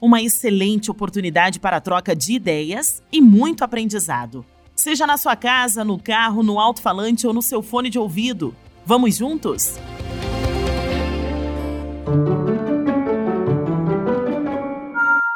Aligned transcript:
uma 0.00 0.22
excelente 0.22 0.90
oportunidade 0.90 1.60
para 1.60 1.80
troca 1.80 2.14
de 2.14 2.32
ideias 2.32 3.02
e 3.12 3.20
muito 3.20 3.62
aprendizado. 3.62 4.44
Seja 4.74 5.06
na 5.06 5.16
sua 5.16 5.36
casa, 5.36 5.84
no 5.84 5.98
carro, 5.98 6.42
no 6.42 6.58
alto-falante 6.58 7.26
ou 7.26 7.32
no 7.32 7.42
seu 7.42 7.62
fone 7.62 7.90
de 7.90 7.98
ouvido. 7.98 8.54
Vamos 8.86 9.16
juntos? 9.16 9.78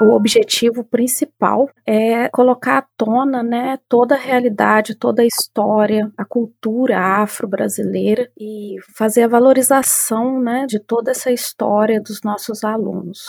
o 0.05 0.13
objetivo 0.15 0.85
principal 0.85 1.69
é 1.87 2.29
colocar 2.29 2.79
à 2.79 2.87
tona 2.97 3.43
né, 3.43 3.79
toda 3.89 4.15
a 4.15 4.19
realidade, 4.19 4.95
toda 4.95 5.23
a 5.23 5.27
história, 5.27 6.13
a 6.17 6.25
cultura 6.25 6.99
afro-brasileira 6.99 8.31
e 8.39 8.77
fazer 8.95 9.23
a 9.23 9.29
valorização 9.29 10.41
né, 10.41 10.67
de 10.67 10.79
toda 10.79 11.11
essa 11.11 11.31
história 11.31 12.01
dos 12.01 12.21
nossos 12.23 12.65
alunos. 12.65 13.25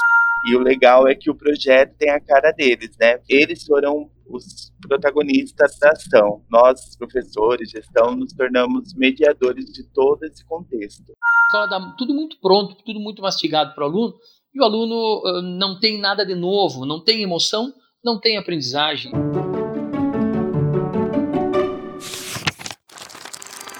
E 0.47 0.55
o 0.55 0.59
legal 0.59 1.07
é 1.07 1.15
que 1.15 1.29
o 1.29 1.35
projeto 1.35 1.95
tem 1.97 2.09
a 2.11 2.19
cara 2.19 2.51
deles, 2.51 2.95
né? 2.99 3.19
Eles 3.27 3.65
foram 3.65 4.09
os 4.27 4.71
protagonistas 4.81 5.77
da 5.79 5.89
ação. 5.89 6.43
Nós, 6.51 6.95
professores, 6.97 7.69
gestão, 7.69 8.15
nos 8.15 8.33
tornamos 8.33 8.93
mediadores 8.95 9.65
de 9.65 9.83
todo 9.91 10.23
esse 10.23 10.45
contexto. 10.45 11.03
A 11.11 11.47
escola 11.47 11.67
dá 11.67 11.95
tudo 11.97 12.13
muito 12.13 12.37
pronto, 12.39 12.75
tudo 12.83 12.99
muito 12.99 13.21
mastigado 13.21 13.73
para 13.73 13.85
o 13.85 13.87
aluno, 13.87 14.13
e 14.53 14.61
o 14.61 14.63
aluno 14.63 15.21
uh, 15.25 15.41
não 15.41 15.79
tem 15.79 15.99
nada 15.99 16.25
de 16.25 16.35
novo, 16.35 16.85
não 16.85 17.03
tem 17.03 17.21
emoção, 17.21 17.73
não 18.03 18.19
tem 18.19 18.37
aprendizagem. 18.37 19.11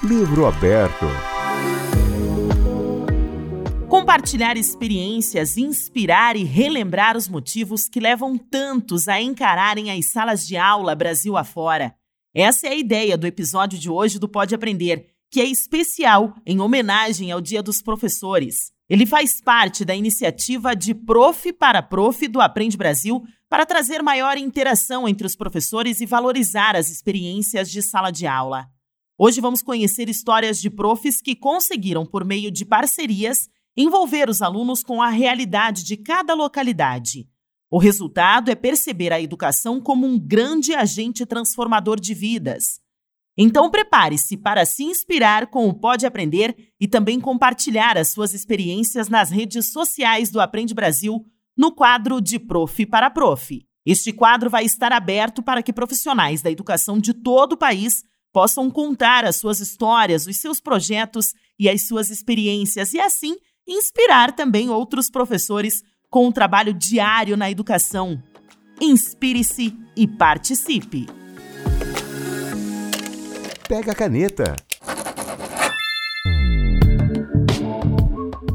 Livro 0.04 0.46
aberto. 0.46 1.35
Compartilhar 4.06 4.56
experiências, 4.56 5.58
inspirar 5.58 6.36
e 6.36 6.44
relembrar 6.44 7.18
os 7.18 7.28
motivos 7.28 7.90
que 7.90 8.00
levam 8.00 8.38
tantos 8.38 9.08
a 9.08 9.20
encararem 9.20 9.90
as 9.90 10.12
salas 10.12 10.46
de 10.46 10.56
aula 10.56 10.94
Brasil 10.94 11.36
afora. 11.36 11.96
Essa 12.32 12.68
é 12.68 12.70
a 12.70 12.76
ideia 12.76 13.18
do 13.18 13.26
episódio 13.26 13.80
de 13.80 13.90
hoje 13.90 14.20
do 14.20 14.30
Pode 14.30 14.54
Aprender, 14.54 15.08
que 15.32 15.42
é 15.42 15.46
especial 15.46 16.36
em 16.46 16.62
homenagem 16.62 17.32
ao 17.32 17.42
Dia 17.42 17.64
dos 17.64 17.82
Professores. 17.82 18.72
Ele 18.88 19.08
faz 19.08 19.42
parte 19.42 19.84
da 19.84 19.96
iniciativa 19.96 20.76
de 20.76 20.94
Prof 20.94 21.52
para 21.54 21.82
Prof 21.82 22.28
do 22.28 22.40
Aprende 22.40 22.78
Brasil 22.78 23.24
para 23.50 23.66
trazer 23.66 24.04
maior 24.04 24.38
interação 24.38 25.08
entre 25.08 25.26
os 25.26 25.36
professores 25.36 26.00
e 26.00 26.06
valorizar 26.06 26.76
as 26.76 26.92
experiências 26.92 27.72
de 27.72 27.82
sala 27.82 28.12
de 28.12 28.28
aula. 28.28 28.68
Hoje 29.18 29.42
vamos 29.42 29.64
conhecer 29.64 30.10
histórias 30.10 30.62
de 30.62 30.70
profs 30.70 31.22
que 31.22 31.36
conseguiram, 31.36 32.06
por 32.06 32.24
meio 32.24 32.52
de 32.52 32.66
parcerias, 32.66 33.50
envolver 33.76 34.30
os 34.30 34.42
alunos 34.42 34.84
com 34.84 35.02
a 35.02 35.10
realidade 35.10 35.84
de 35.84 35.98
cada 35.98 36.34
localidade. 36.34 37.28
O 37.70 37.78
resultado 37.78 38.50
é 38.50 38.56
perceber 38.56 39.12
a 39.12 39.20
educação 39.20 39.82
como 39.82 40.08
um 40.08 40.18
grande 40.18 40.74
agente 40.74 41.26
transformador 41.26 42.00
de 42.00 42.14
vidas. 42.14 42.80
Então 43.38 43.70
prepare-se 43.70 44.38
para 44.38 44.66
se 44.66 44.84
inspirar 44.84 45.48
com 45.48 45.68
o 45.68 45.74
Pode 45.74 46.06
Aprender 46.06 46.56
e 46.80 46.88
também 46.88 47.20
compartilhar 47.20 47.98
as 47.98 48.10
suas 48.10 48.34
experiências 48.34 49.10
nas 49.10 49.30
redes 49.30 49.74
sociais 49.74 50.32
do 50.32 50.40
Aprende 50.40 50.74
Brasil 50.74 51.26
no 51.58 51.74
quadro 51.74 52.22
de 52.22 52.40
Prof 52.40 52.86
para 52.86 53.10
Prof. 53.10 53.62
Este 53.86 54.14
quadro 54.14 54.50
vai 54.50 54.64
estar 54.64 54.94
aberto 54.94 55.44
para 55.44 55.62
que 55.62 55.74
profissionais 55.74 56.42
da 56.42 56.50
educação 56.50 56.98
de 56.98 57.14
todo 57.14 57.54
o 57.54 57.58
país 57.58 58.04
possam 58.32 58.70
contar 58.72 59.26
as 59.26 59.36
suas 59.36 59.60
histórias, 59.60 60.28
os 60.28 60.38
seus 60.38 60.60
projetos 60.60 61.34
e 61.60 61.70
as 61.70 61.88
suas 61.88 62.10
experiências 62.10 62.94
e 62.94 63.00
assim 63.00 63.36
inspirar 63.68 64.36
também 64.36 64.70
outros 64.70 65.10
professores 65.10 65.84
com 66.10 66.28
o 66.28 66.32
trabalho 66.32 66.74
diário 66.74 67.36
na 67.36 67.50
educação. 67.50 68.22
Inspire-se 68.80 69.76
e 69.96 70.08
participe. 70.08 71.08
Pega 73.68 73.94
a 73.94 73.96
caneta. 73.96 74.56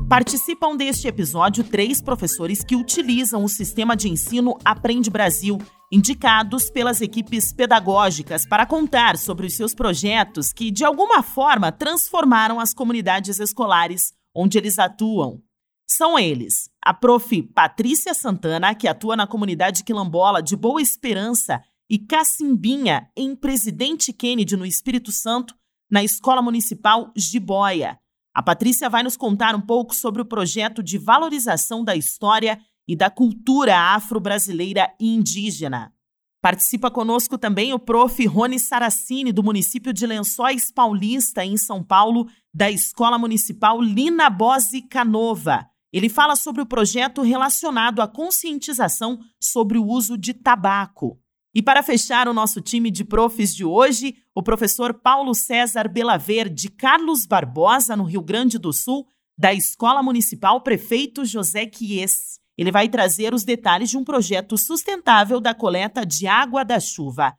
Participam 0.09 0.77
deste 0.77 1.07
episódio 1.07 1.63
três 1.63 2.03
professores 2.03 2.65
que 2.65 2.75
utilizam 2.75 3.45
o 3.45 3.49
sistema 3.49 3.97
de 3.97 4.09
ensino 4.09 4.59
Aprende 4.65 5.09
Brasil, 5.09 5.59
indicados 5.91 6.69
pelas 6.69 7.01
equipes 7.01 7.53
pedagógicas 7.53 8.47
para 8.47 8.67
contar 8.67 9.17
sobre 9.17 9.47
os 9.47 9.55
seus 9.55 9.73
projetos 9.73 10.53
que, 10.53 10.71
de 10.71 10.85
alguma 10.85 11.23
forma, 11.23 11.71
transformaram 11.71 12.59
as 12.59 12.75
comunidades 12.75 13.39
escolares 13.39 14.13
onde 14.35 14.59
eles 14.59 14.79
atuam. 14.79 15.43
São 15.89 16.19
eles 16.19 16.71
a 16.83 16.95
prof. 16.95 17.43
Patrícia 17.43 18.15
Santana, 18.15 18.75
que 18.75 18.87
atua 18.87 19.17
na 19.17 19.27
comunidade 19.27 19.83
quilombola 19.83 20.43
de 20.43 20.57
Boa 20.57 20.81
Esperança, 20.81 21.63
e 21.91 21.99
Cacimbinha, 21.99 23.11
em 23.17 23.35
Presidente 23.35 24.13
Kennedy, 24.13 24.57
no 24.57 24.65
Espírito 24.65 25.11
Santo, 25.11 25.57
na 25.91 26.05
Escola 26.05 26.41
Municipal 26.41 27.13
Jiboia. 27.17 27.99
A 28.33 28.41
Patrícia 28.41 28.89
vai 28.89 29.03
nos 29.03 29.17
contar 29.17 29.57
um 29.57 29.61
pouco 29.61 29.93
sobre 29.93 30.23
o 30.23 30.25
projeto 30.25 30.85
de 30.85 30.97
valorização 30.97 31.83
da 31.83 31.97
história 31.97 32.61
e 32.87 32.95
da 32.95 33.11
cultura 33.11 33.77
afro-brasileira 33.77 34.89
e 35.01 35.13
indígena. 35.13 35.93
Participa 36.41 36.91
conosco 36.91 37.37
também 37.37 37.75
o 37.75 37.79
prof. 37.79 38.25
Rony 38.25 38.59
Saracini, 38.59 39.33
do 39.33 39.43
município 39.43 39.93
de 39.93 40.07
Lençóis 40.07 40.73
Paulista, 40.73 41.45
em 41.45 41.57
São 41.57 41.83
Paulo, 41.83 42.29
da 42.53 42.71
Escola 42.71 43.19
Municipal 43.19 43.81
Lina 43.81 44.29
Bose 44.29 44.83
Canova. 44.83 45.67
Ele 45.93 46.09
fala 46.09 46.37
sobre 46.37 46.63
o 46.63 46.67
projeto 46.67 47.23
relacionado 47.23 48.01
à 48.01 48.09
conscientização 48.09 49.19
sobre 49.41 49.79
o 49.79 49.87
uso 49.87 50.17
de 50.17 50.35
tabaco. 50.35 51.19
E 51.53 51.61
para 51.61 51.83
fechar 51.83 52.29
o 52.29 52.33
nosso 52.33 52.61
time 52.61 52.91
de 52.91 53.05
profs 53.05 53.55
de 53.55 53.65
hoje, 53.65 54.15
o 54.35 54.43
professor 54.43 54.95
Paulo 54.95 55.35
César 55.35 55.89
Belaver, 55.89 56.49
de 56.49 56.69
Carlos 56.69 57.27
Barbosa, 57.27 57.97
no 57.97 58.05
Rio 58.05 58.23
Grande 58.23 58.57
do 58.57 58.73
Sul, 58.73 59.07
da 59.37 59.53
Escola 59.53 60.03
Municipal 60.03 60.61
Prefeito 60.61 61.25
José 61.25 61.67
Quies. 61.67 62.39
Ele 62.57 62.71
vai 62.71 62.89
trazer 62.89 63.35
os 63.35 63.43
detalhes 63.43 63.91
de 63.91 63.97
um 63.97 64.05
projeto 64.05 64.57
sustentável 64.57 65.41
da 65.41 65.55
coleta 65.55 66.07
de 66.07 66.27
água 66.27 66.65
da 66.65 66.79
chuva. 66.79 67.35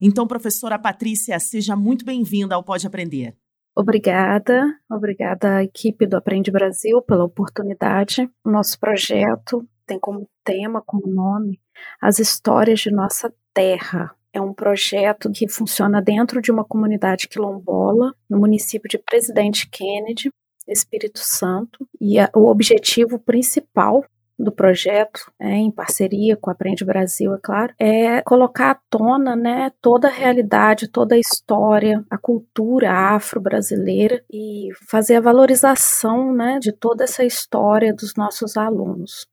Então, 0.00 0.26
professora 0.26 0.78
Patrícia, 0.78 1.38
seja 1.40 1.74
muito 1.74 2.04
bem-vinda 2.04 2.54
ao 2.54 2.62
Pode 2.62 2.86
Aprender. 2.86 3.38
Obrigada, 3.78 4.62
obrigada 4.90 5.56
à 5.56 5.62
equipe 5.62 6.06
do 6.06 6.16
Aprende 6.16 6.50
Brasil 6.50 7.02
pela 7.02 7.24
oportunidade. 7.24 8.26
O 8.42 8.50
nosso 8.50 8.80
projeto 8.80 9.68
tem 9.86 10.00
como 10.00 10.26
tema, 10.42 10.82
como 10.84 11.06
nome, 11.06 11.60
as 12.00 12.18
histórias 12.18 12.80
de 12.80 12.90
nossa 12.90 13.30
terra. 13.52 14.14
É 14.32 14.40
um 14.40 14.54
projeto 14.54 15.30
que 15.30 15.46
funciona 15.46 16.00
dentro 16.00 16.40
de 16.40 16.50
uma 16.50 16.64
comunidade 16.64 17.28
quilombola, 17.28 18.14
no 18.30 18.38
município 18.38 18.88
de 18.88 18.96
Presidente 18.96 19.68
Kennedy, 19.68 20.30
Espírito 20.66 21.18
Santo, 21.18 21.86
e 22.00 22.18
a, 22.18 22.30
o 22.34 22.46
objetivo 22.46 23.18
principal 23.18 24.02
do 24.38 24.52
projeto, 24.52 25.32
é, 25.40 25.54
em 25.54 25.70
parceria 25.70 26.36
com 26.36 26.50
a 26.50 26.52
Aprende 26.52 26.84
Brasil, 26.84 27.34
é 27.34 27.38
claro, 27.42 27.74
é 27.78 28.22
colocar 28.22 28.72
à 28.72 28.80
tona 28.90 29.34
né, 29.34 29.72
toda 29.80 30.08
a 30.08 30.12
realidade, 30.12 30.88
toda 30.88 31.14
a 31.14 31.18
história, 31.18 32.04
a 32.10 32.18
cultura 32.18 32.92
afro-brasileira 32.92 34.22
e 34.30 34.68
fazer 34.88 35.16
a 35.16 35.20
valorização 35.20 36.34
né, 36.34 36.58
de 36.58 36.72
toda 36.72 37.04
essa 37.04 37.24
história 37.24 37.94
dos 37.94 38.14
nossos 38.14 38.56
alunos. 38.56 39.26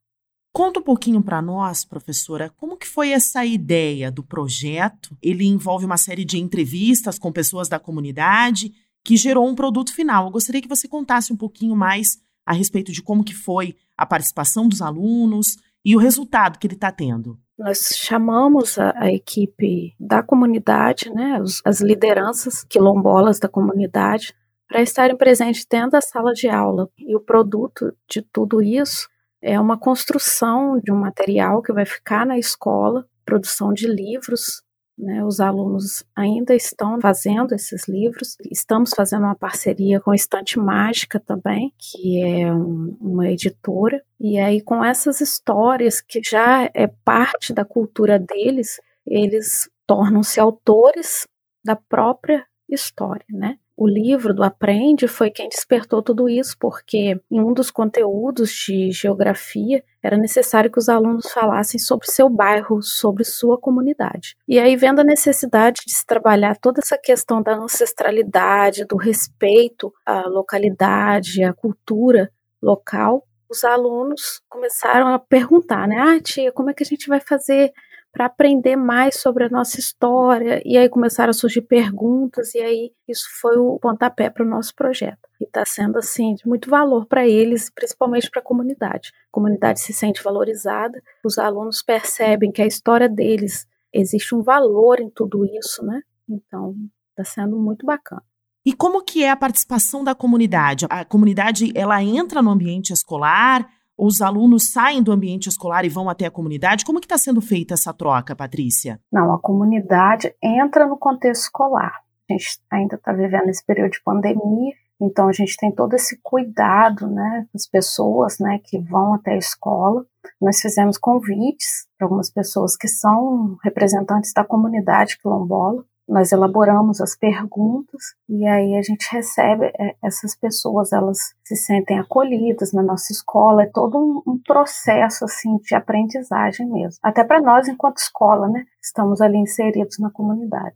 Conta 0.54 0.80
um 0.80 0.84
pouquinho 0.84 1.22
para 1.22 1.42
nós, 1.42 1.84
professora, 1.84 2.52
como 2.58 2.78
que 2.78 2.88
foi 2.88 3.10
essa 3.10 3.44
ideia 3.44 4.12
do 4.12 4.24
projeto? 4.24 5.18
Ele 5.20 5.46
envolve 5.46 5.84
uma 5.84 5.98
série 5.98 6.24
de 6.24 6.38
entrevistas 6.38 7.18
com 7.18 7.32
pessoas 7.32 7.68
da 7.68 7.80
comunidade 7.80 8.72
que 9.04 9.18
gerou 9.18 9.48
um 9.48 9.56
produto 9.56 9.94
final. 9.94 10.28
Eu 10.28 10.32
gostaria 10.32 10.62
que 10.62 10.68
você 10.68 10.88
contasse 10.88 11.34
um 11.34 11.36
pouquinho 11.36 11.76
mais 11.76 12.20
a 12.46 12.54
respeito 12.54 12.92
de 12.92 13.02
como 13.02 13.24
que 13.24 13.34
foi 13.34 13.76
a 14.04 14.06
participação 14.06 14.68
dos 14.68 14.82
alunos 14.82 15.58
e 15.84 15.96
o 15.96 16.00
resultado 16.00 16.58
que 16.58 16.68
ele 16.68 16.76
está 16.76 16.92
tendo. 16.92 17.38
Nós 17.58 17.94
chamamos 17.96 18.80
a, 18.80 18.94
a, 18.96 19.12
equipe 19.12 19.94
da 20.00 20.24
comunidade, 20.24 21.14
né, 21.14 21.40
os, 21.42 21.62
as 21.66 21.82
lideranças 21.82 22.64
quilombolas 22.64 23.40
da 23.40 23.48
comunidade, 23.48 24.34
para 24.68 24.82
estarem 24.82 25.16
presentes 25.16 25.66
dentro 25.66 25.92
da 25.92 26.02
sala 26.02 26.34
de 26.34 26.48
aula. 26.48 26.90
E 26.98 27.16
o 27.16 27.20
produto 27.20 27.96
de 28.10 28.22
tudo 28.22 28.62
isso 28.62 29.08
é 29.42 29.60
uma 29.60 29.78
construção 29.78 30.80
de 30.80 30.92
um 30.92 30.96
material 30.96 31.62
que 31.62 31.74
vai 31.74 31.86
ficar 31.86 32.26
na 32.26 32.40
escola, 32.40 33.06
produção 33.26 33.74
de 33.74 33.88
livros 33.88 34.64
Né, 34.96 35.26
os 35.26 35.40
alunos 35.40 36.04
ainda 36.16 36.54
estão 36.54 37.02
fazendo 37.02 37.54
esses 37.56 37.88
livros. 37.88 38.38
Estamos 38.52 38.92
fazendo 38.96 39.24
uma 39.24 39.36
parceria 39.36 40.00
com 40.00 40.12
a 40.12 40.16
Estante 40.16 40.60
Mágica 40.60 41.20
também, 41.20 41.74
que 41.80 42.22
é 42.24 42.54
um, 42.54 42.96
uma 43.02 43.28
editora. 43.28 44.04
E 44.20 44.38
aí, 44.38 44.62
com 44.62 44.86
essas 44.86 45.20
histórias 45.20 46.00
que 46.00 46.22
já 46.24 46.70
é 46.76 46.88
parte 46.88 47.52
da 47.52 47.66
cultura 47.66 48.20
deles, 48.20 48.80
eles 49.06 49.68
tornam-se 49.88 50.40
autores 50.40 51.28
da 51.66 51.76
própria 51.76 52.46
história, 52.70 53.26
né? 53.30 53.58
O 53.76 53.88
livro 53.88 54.36
do 54.36 54.44
Aprende 54.44 55.08
foi 55.08 55.32
quem 55.32 55.50
despertou 55.50 56.04
tudo 56.04 56.30
isso, 56.30 56.56
porque 56.60 57.20
em 57.30 57.42
um 57.42 57.54
dos 57.54 57.72
conteúdos 57.72 58.52
de 58.52 58.92
geografia 58.92 59.84
era 60.02 60.16
necessário 60.16 60.72
que 60.72 60.78
os 60.78 60.90
alunos 60.90 61.32
falassem 61.32 61.80
sobre 61.80 62.08
seu 62.08 62.30
bairro, 62.30 62.84
sobre 62.84 63.24
sua 63.24 63.58
comunidade. 63.58 64.36
E 64.48 64.60
aí, 64.60 64.76
vendo 64.76 65.00
a 65.00 65.04
necessidade 65.04 65.82
de 65.88 65.94
se 65.94 66.06
trabalhar 66.06 66.56
toda 66.58 66.82
essa 66.82 66.98
questão 66.98 67.42
da 67.42 67.56
ancestralidade, 67.56 68.86
do 68.86 68.96
respeito 68.96 69.92
à 70.06 70.28
localidade, 70.28 71.44
à 71.44 71.52
cultura 71.52 72.32
local, 72.62 73.26
os 73.50 73.64
alunos 73.64 74.42
começaram 74.50 75.08
a 75.08 75.18
perguntar, 75.18 75.88
né? 75.88 75.96
Ah, 75.98 76.20
tia, 76.22 76.52
como 76.52 76.70
é 76.70 76.74
que 76.74 76.84
a 76.84 76.86
gente 76.86 77.08
vai 77.08 77.20
fazer 77.20 77.72
para 78.14 78.28
aprender 78.28 78.76
mais 78.76 79.20
sobre 79.20 79.44
a 79.44 79.50
nossa 79.50 79.80
história. 79.80 80.62
E 80.64 80.78
aí 80.78 80.88
começaram 80.88 81.32
a 81.32 81.34
surgir 81.34 81.64
perguntas, 81.64 82.54
e 82.54 82.60
aí 82.60 82.92
isso 83.08 83.26
foi 83.42 83.58
o 83.58 83.80
pontapé 83.80 84.30
para 84.30 84.46
o 84.46 84.48
nosso 84.48 84.74
projeto. 84.76 85.28
E 85.42 85.46
está 85.46 85.66
sendo, 85.66 85.98
assim, 85.98 86.36
de 86.36 86.48
muito 86.48 86.70
valor 86.70 87.08
para 87.08 87.28
eles, 87.28 87.72
principalmente 87.72 88.30
para 88.30 88.40
a 88.40 88.46
comunidade. 88.46 89.12
A 89.30 89.32
comunidade 89.32 89.80
se 89.80 89.92
sente 89.92 90.24
valorizada, 90.24 91.02
os 91.26 91.40
alunos 91.40 91.82
percebem 91.82 92.52
que 92.52 92.62
a 92.62 92.68
história 92.68 93.10
deles 93.10 93.68
existe 93.92 94.36
um 94.36 94.44
valor 94.44 95.00
em 95.00 95.10
tudo 95.10 95.44
isso, 95.46 95.84
né? 95.84 96.02
Então, 96.30 96.76
está 97.10 97.24
sendo 97.24 97.58
muito 97.58 97.84
bacana. 97.84 98.24
E 98.66 98.74
como 98.74 99.04
que 99.04 99.24
é 99.24 99.32
a 99.32 99.36
participação 99.36 100.04
da 100.04 100.16
comunidade? 100.16 100.86
A 100.90 101.04
comunidade, 101.04 101.72
ela 101.76 102.02
entra 102.02 102.42
no 102.42 102.52
ambiente 102.52 102.94
escolar, 102.94 103.68
os 103.98 104.22
alunos 104.22 104.72
saem 104.72 105.02
do 105.02 105.12
ambiente 105.12 105.50
escolar 105.50 105.86
e 105.86 105.90
vão 105.90 106.10
até 106.10 106.26
a 106.26 106.32
comunidade? 106.32 106.86
Como 106.86 107.00
que 107.00 107.06
está 107.06 107.18
sendo 107.18 107.42
feita 107.42 107.74
essa 107.74 107.94
troca, 107.94 108.36
Patrícia? 108.36 109.00
Não, 109.12 109.34
a 109.34 109.40
comunidade 109.40 110.34
entra 110.42 110.88
no 110.88 110.98
contexto 110.98 111.44
escolar. 111.44 112.02
A 112.30 112.34
gente 112.34 112.60
ainda 112.72 112.96
está 112.96 113.12
vivendo 113.12 113.50
esse 113.50 113.66
período 113.66 113.92
de 113.92 114.04
pandemia, 114.04 114.74
então 115.02 115.28
a 115.28 115.34
gente 115.34 115.58
tem 115.58 115.72
todo 115.72 115.94
esse 115.94 116.20
cuidado, 116.22 117.08
né, 117.08 117.46
das 117.54 117.68
pessoas, 117.68 118.40
né, 118.40 118.60
que 118.64 118.80
vão 118.80 119.14
até 119.14 119.34
a 119.34 119.38
escola. 119.38 120.06
Nós 120.42 120.62
fizemos 120.62 120.98
convites 120.98 121.88
para 121.98 122.06
algumas 122.06 122.32
pessoas 122.32 122.78
que 122.78 122.88
são 122.88 123.58
representantes 123.64 124.32
da 124.34 124.44
comunidade 124.44 125.18
quilombola 125.20 125.84
nós 126.08 126.32
elaboramos 126.32 127.00
as 127.00 127.16
perguntas 127.16 128.02
e 128.28 128.46
aí 128.46 128.76
a 128.76 128.82
gente 128.82 129.08
recebe 129.12 129.66
é, 129.80 129.96
essas 130.04 130.36
pessoas, 130.36 130.92
elas 130.92 131.18
se 131.44 131.56
sentem 131.56 131.98
acolhidas 131.98 132.74
na 132.74 132.84
nossa 132.84 133.14
escola, 133.14 133.64
é 133.64 133.68
todo 133.68 133.98
um, 133.98 134.34
um 134.34 134.38
processo 134.38 135.24
assim 135.26 135.58
de 135.58 135.76
aprendizagem 135.76 136.70
mesmo. 136.70 137.00
Até 137.02 137.24
para 137.24 137.42
nós 137.42 137.68
enquanto 137.68 137.98
escola, 137.98 138.50
né? 138.50 138.66
Estamos 138.82 139.22
ali 139.22 139.38
inseridos 139.38 139.98
na 140.00 140.12
comunidade. 140.12 140.76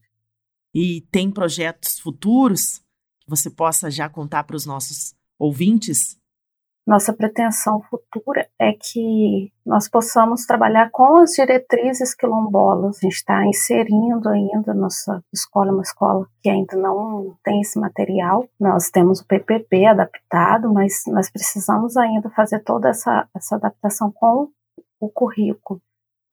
E 0.73 1.01
tem 1.11 1.31
projetos 1.31 1.99
futuros 1.99 2.79
que 3.19 3.29
você 3.29 3.49
possa 3.49 3.91
já 3.91 4.09
contar 4.09 4.43
para 4.43 4.55
os 4.55 4.65
nossos 4.65 5.13
ouvintes? 5.37 6.17
Nossa 6.87 7.11
pretensão 7.11 7.81
futura 7.81 8.47
é 8.57 8.71
que 8.71 9.51
nós 9.65 9.89
possamos 9.89 10.45
trabalhar 10.45 10.89
com 10.89 11.17
as 11.17 11.31
diretrizes 11.31 12.15
quilombolas. 12.15 12.95
A 12.95 12.99
gente 13.01 13.15
está 13.15 13.45
inserindo 13.45 14.29
ainda 14.29 14.73
nossa 14.73 15.21
escola, 15.33 15.73
uma 15.73 15.81
escola 15.81 16.25
que 16.41 16.49
ainda 16.49 16.77
não 16.77 17.35
tem 17.43 17.59
esse 17.59 17.77
material. 17.77 18.47
Nós 18.57 18.89
temos 18.89 19.19
o 19.19 19.27
PPP 19.27 19.85
adaptado, 19.85 20.73
mas 20.73 21.03
nós 21.07 21.29
precisamos 21.29 21.97
ainda 21.97 22.29
fazer 22.29 22.59
toda 22.59 22.87
essa, 22.87 23.27
essa 23.35 23.57
adaptação 23.57 24.09
com 24.09 24.47
o 24.97 25.09
currículo. 25.09 25.81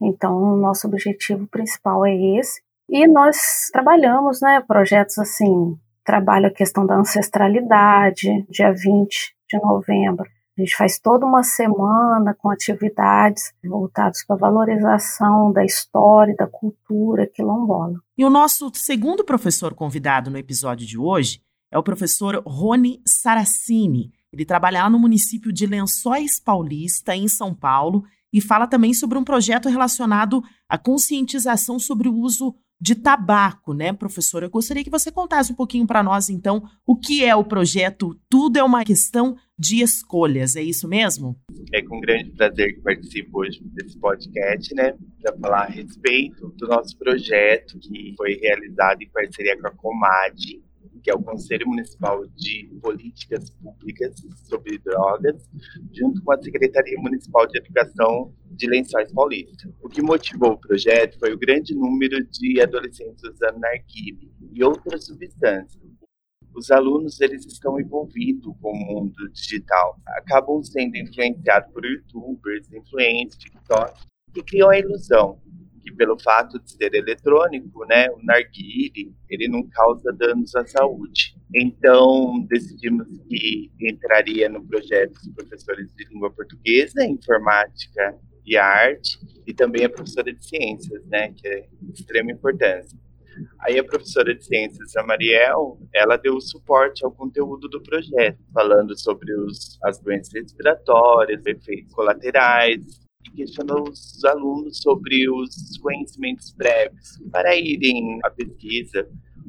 Então, 0.01 0.41
o 0.41 0.55
nosso 0.55 0.87
objetivo 0.87 1.45
principal 1.47 2.05
é 2.05 2.15
esse. 2.15 2.61
E 2.87 3.05
nós 3.07 3.67
trabalhamos, 3.73 4.39
né, 4.39 4.63
projetos 4.65 5.19
assim, 5.19 5.77
trabalho 6.05 6.47
a 6.47 6.51
questão 6.51 6.85
da 6.85 6.95
ancestralidade, 6.95 8.45
dia 8.49 8.71
20 8.71 9.35
de 9.49 9.59
novembro 9.59 10.34
a 10.57 10.61
gente 10.61 10.75
faz 10.75 10.97
toda 10.97 11.25
uma 11.25 11.43
semana 11.43 12.33
com 12.33 12.49
atividades 12.49 13.53
voltadas 13.63 14.25
para 14.25 14.35
a 14.37 14.39
valorização 14.39 15.51
da 15.51 15.65
história 15.65 16.31
e 16.31 16.35
da 16.35 16.47
cultura 16.47 17.27
quilombola. 17.27 17.99
E 18.17 18.23
o 18.23 18.29
nosso 18.29 18.71
segundo 18.73 19.25
professor 19.25 19.73
convidado 19.73 20.31
no 20.31 20.37
episódio 20.37 20.87
de 20.87 20.97
hoje 20.97 21.41
é 21.69 21.77
o 21.77 21.83
professor 21.83 22.41
Rony 22.45 23.01
Saracini. 23.05 24.13
Ele 24.31 24.45
trabalha 24.45 24.83
lá 24.83 24.89
no 24.89 24.97
município 24.99 25.51
de 25.51 25.65
Lençóis 25.65 26.39
Paulista, 26.39 27.13
em 27.13 27.27
São 27.27 27.53
Paulo, 27.53 28.03
e 28.31 28.39
fala 28.39 28.65
também 28.65 28.93
sobre 28.93 29.17
um 29.17 29.23
projeto 29.23 29.67
relacionado 29.67 30.41
à 30.69 30.77
conscientização 30.77 31.79
sobre 31.79 32.07
o 32.07 32.15
uso 32.15 32.55
de 32.79 32.95
tabaco, 32.95 33.73
né, 33.73 33.93
professor? 33.93 34.43
Eu 34.43 34.49
gostaria 34.49 34.83
que 34.83 34.89
você 34.89 35.11
contasse 35.11 35.51
um 35.51 35.55
pouquinho 35.55 35.87
para 35.87 36.03
nós, 36.03 36.29
então, 36.29 36.63
o 36.85 36.95
que 36.95 37.23
é 37.23 37.35
o 37.35 37.43
projeto 37.43 38.19
Tudo 38.29 38.57
é 38.57 38.63
uma 38.63 38.83
Questão 38.83 39.35
de 39.57 39.81
Escolhas, 39.81 40.55
é 40.55 40.61
isso 40.61 40.87
mesmo? 40.87 41.37
É 41.73 41.81
com 41.81 41.99
grande 41.99 42.31
prazer 42.31 42.75
que 42.75 42.81
participo 42.81 43.39
hoje 43.39 43.61
desse 43.63 43.97
podcast, 43.97 44.75
né, 44.75 44.93
para 45.21 45.37
falar 45.37 45.63
a 45.63 45.69
respeito 45.69 46.49
do 46.57 46.67
nosso 46.67 46.97
projeto 46.97 47.79
que 47.79 48.13
foi 48.17 48.35
realizado 48.35 49.01
em 49.01 49.09
parceria 49.09 49.59
com 49.59 49.67
a 49.67 49.71
Comad, 49.71 50.35
que 51.03 51.11
é 51.11 51.13
o 51.13 51.21
Conselho 51.21 51.67
Municipal 51.67 52.25
de 52.35 52.69
Políticas 52.81 53.49
Públicas 53.49 54.15
sobre 54.43 54.77
Drogas, 54.79 55.49
junto 55.91 56.21
com 56.23 56.31
a 56.31 56.41
Secretaria 56.41 56.97
Municipal 56.99 57.47
de 57.47 57.57
Educação 57.57 58.33
de 58.51 58.67
Lençóis 58.67 59.11
Paulista. 59.11 59.69
O 59.81 59.89
que 59.89 60.01
motivou 60.01 60.51
o 60.51 60.57
projeto 60.57 61.19
foi 61.19 61.33
o 61.33 61.37
grande 61.37 61.75
número 61.75 62.23
de 62.25 62.61
adolescentes 62.61 63.23
usando 63.23 63.59
narguile 63.59 64.31
e 64.51 64.63
outras 64.63 65.05
substâncias. 65.05 65.83
Os 66.55 66.71
alunos 66.71 67.19
eles 67.19 67.45
estão 67.45 67.79
envolvidos 67.79 68.55
com 68.61 68.71
o 68.71 68.75
mundo 68.75 69.29
digital, 69.33 69.99
acabam 70.07 70.63
sendo 70.63 70.95
influenciados 70.95 71.71
por 71.73 71.85
youtubers, 71.85 72.71
influencers, 72.71 73.37
TikTok, 73.37 74.05
que 74.33 74.41
criam 74.41 74.69
a 74.69 74.79
ilusão 74.79 75.37
que 75.85 75.93
pelo 75.93 76.19
fato 76.19 76.59
de 76.59 76.71
ser 76.71 76.95
eletrônico, 76.95 77.85
né, 77.85 78.09
o 78.09 78.17
narguile, 78.23 79.13
ele 79.29 79.47
não 79.47 79.63
causa 79.69 80.11
danos 80.11 80.55
à 80.55 80.65
saúde. 80.65 81.35
Então, 81.53 82.43
decidimos 82.49 83.07
que 83.29 83.71
entraria 83.79 84.49
no 84.49 84.65
projeto 84.65 85.15
os 85.15 85.27
professores 85.29 85.93
de 85.95 86.05
língua 86.05 86.31
portuguesa, 86.31 87.05
informática 87.05 88.17
e 88.43 88.57
arte, 88.57 89.19
e 89.45 89.53
também 89.53 89.85
a 89.85 89.89
professora 89.89 90.33
de 90.33 90.43
ciências, 90.43 91.05
né, 91.05 91.31
que 91.33 91.47
é 91.47 91.67
de 91.79 91.91
extrema 91.93 92.31
importância. 92.31 92.97
Aí 93.59 93.77
a 93.77 93.83
professora 93.83 94.33
de 94.33 94.43
ciências, 94.43 94.95
a 94.95 95.03
Mariel, 95.03 95.77
ela 95.93 96.17
deu 96.17 96.39
suporte 96.39 97.05
ao 97.05 97.11
conteúdo 97.11 97.67
do 97.67 97.83
projeto, 97.83 98.39
falando 98.53 98.97
sobre 98.97 99.31
os, 99.33 99.77
as 99.83 99.99
doenças 99.99 100.33
respiratórias, 100.33 101.45
efeitos 101.45 101.93
colaterais, 101.93 103.04
questionou 103.35 103.89
os 103.89 104.23
alunos 104.25 104.79
sobre 104.79 105.29
os 105.29 105.77
conhecimentos 105.81 106.51
prévios 106.53 107.19
para 107.31 107.55
irem 107.55 108.19
à 108.23 108.29
pesquisa, 108.29 109.07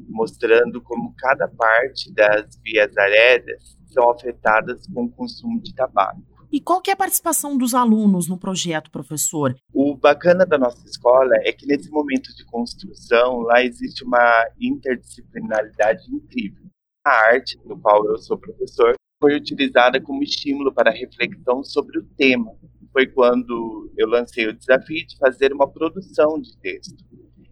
mostrando 0.09 0.81
como 0.81 1.13
cada 1.17 1.47
parte 1.47 2.13
das 2.13 2.59
vias 2.63 2.95
aéreas 2.97 3.77
são 3.87 4.09
afetadas 4.09 4.85
com 4.87 5.05
o 5.05 5.11
consumo 5.11 5.61
de 5.61 5.73
tabaco. 5.73 6.21
E 6.51 6.61
qual 6.61 6.81
que 6.81 6.89
é 6.89 6.93
a 6.93 6.97
participação 6.97 7.57
dos 7.57 7.73
alunos 7.73 8.29
no 8.29 8.37
projeto, 8.37 8.89
professor? 8.89 9.53
O 9.73 9.95
bacana 9.95 10.45
da 10.45 10.57
nossa 10.57 10.85
escola 10.87 11.35
é 11.43 11.51
que 11.51 11.65
nesse 11.65 11.89
momento 11.89 12.33
de 12.35 12.45
construção, 12.45 13.39
lá 13.41 13.61
existe 13.61 14.03
uma 14.03 14.47
interdisciplinaridade 14.59 16.03
incrível. 16.09 16.63
A 17.05 17.11
arte, 17.33 17.59
no 17.65 17.77
qual 17.77 18.05
eu 18.05 18.17
sou 18.17 18.37
professor, 18.37 18.95
foi 19.19 19.35
utilizada 19.35 19.99
como 19.99 20.23
estímulo 20.23 20.73
para 20.73 20.91
reflexão 20.91 21.63
sobre 21.63 21.99
o 21.99 22.03
tema, 22.15 22.55
foi 22.97 23.05
quando 23.05 23.91
eu 23.95 24.07
lancei 24.07 24.47
o 24.47 24.57
desafio 24.57 25.05
de 25.05 25.15
fazer 25.19 25.53
uma 25.53 25.69
produção 25.69 26.41
de 26.41 26.57
texto, 26.57 27.05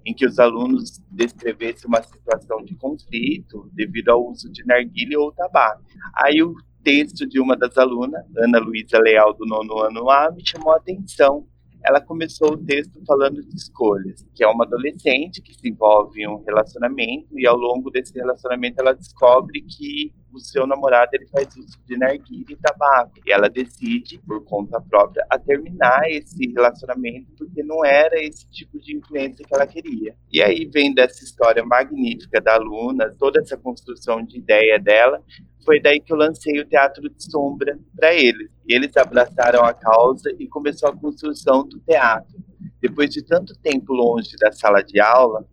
em 0.04 0.12
que 0.12 0.25
os 0.25 0.40
alunos 0.40 1.00
descrevessem 1.12 1.88
uma 1.88 2.02
situação 2.02 2.64
de 2.64 2.74
conflito 2.75 3.70
devido 3.72 4.10
ao 4.10 4.28
uso 4.28 4.52
de 4.52 4.66
narguilha 4.66 5.20
ou 5.20 5.32
tabaco. 5.32 5.84
Aí 6.16 6.42
o 6.42 6.56
texto 6.84 7.28
de 7.28 7.40
uma 7.40 7.56
das 7.56 7.78
alunas, 7.78 8.25
Ana 8.36 8.58
Luísa 8.58 8.98
Leal, 8.98 9.36
do 9.36 9.46
nono 9.46 9.78
ano 9.82 10.10
A, 10.10 10.32
me 10.32 10.42
chamou 10.44 10.74
a 10.74 10.78
atenção. 10.78 11.46
Ela 11.84 12.02
começou 12.02 12.54
o 12.54 12.58
texto 12.58 13.00
falando 13.06 13.40
de 13.44 13.56
escolhas, 13.56 14.25
que 14.34 14.44
é 14.44 14.48
uma 14.48 14.66
adolescente 14.66 15.44
que 15.44 15.54
se 15.54 15.70
envolve 15.70 16.24
em 16.24 16.28
um 16.28 16.44
relacionamento 16.44 17.38
e 17.38 17.46
ao 17.46 17.56
longo 17.56 17.92
desse 17.92 18.16
relacionamento 18.16 18.82
ela 18.82 18.94
descobre 18.94 19.62
que 19.62 20.12
o 20.36 20.39
seu 20.39 20.68
namorado 20.68 21.12
ele 21.13 21.27
faz 21.27 21.56
uso 21.56 21.77
de 21.86 21.98
narguilha 21.98 22.46
e 22.50 22.56
tabaco. 22.56 23.13
E 23.25 23.32
ela 23.32 23.50
decide, 23.50 24.20
por 24.20 24.44
conta 24.44 24.80
própria, 24.82 25.25
a 25.30 25.39
terminar 25.39 26.10
esse 26.10 26.48
relacionamento 26.51 27.32
porque 27.38 27.63
não 27.63 27.84
era 27.86 28.22
esse 28.22 28.48
tipo 28.50 28.80
de 28.80 28.96
influência 28.96 29.46
que 29.46 29.54
ela 29.54 29.68
queria. 29.68 30.15
E 30.32 30.42
aí 30.42 30.65
vem 30.65 30.94
dessa 30.94 31.24
história 31.24 31.63
magnífica 31.63 32.42
da 32.42 32.56
aluna, 32.56 33.13
toda 33.18 33.39
essa 33.39 33.58
construção 33.58 34.24
de 34.24 34.38
ideia 34.38 34.80
dela, 34.80 35.24
foi 35.65 35.82
daí 35.82 36.00
que 36.00 36.13
eu 36.13 36.18
lancei 36.18 36.60
o 36.60 36.65
Teatro 36.65 37.10
de 37.10 37.24
Sombra 37.24 37.77
para 37.96 38.13
eles. 38.13 38.50
Eles 38.68 38.96
abraçaram 38.96 39.65
a 39.65 39.74
causa 39.74 40.30
e 40.38 40.48
começou 40.48 40.89
a 40.89 40.96
construção 40.96 41.68
do 41.68 41.80
teatro. 41.80 42.36
Depois 42.80 43.10
de 43.10 43.24
tanto 43.24 43.58
tempo 43.58 43.92
longe 43.92 44.36
da 44.39 44.51
sala 44.51 44.84
de 44.84 45.00
aula, 45.00 45.44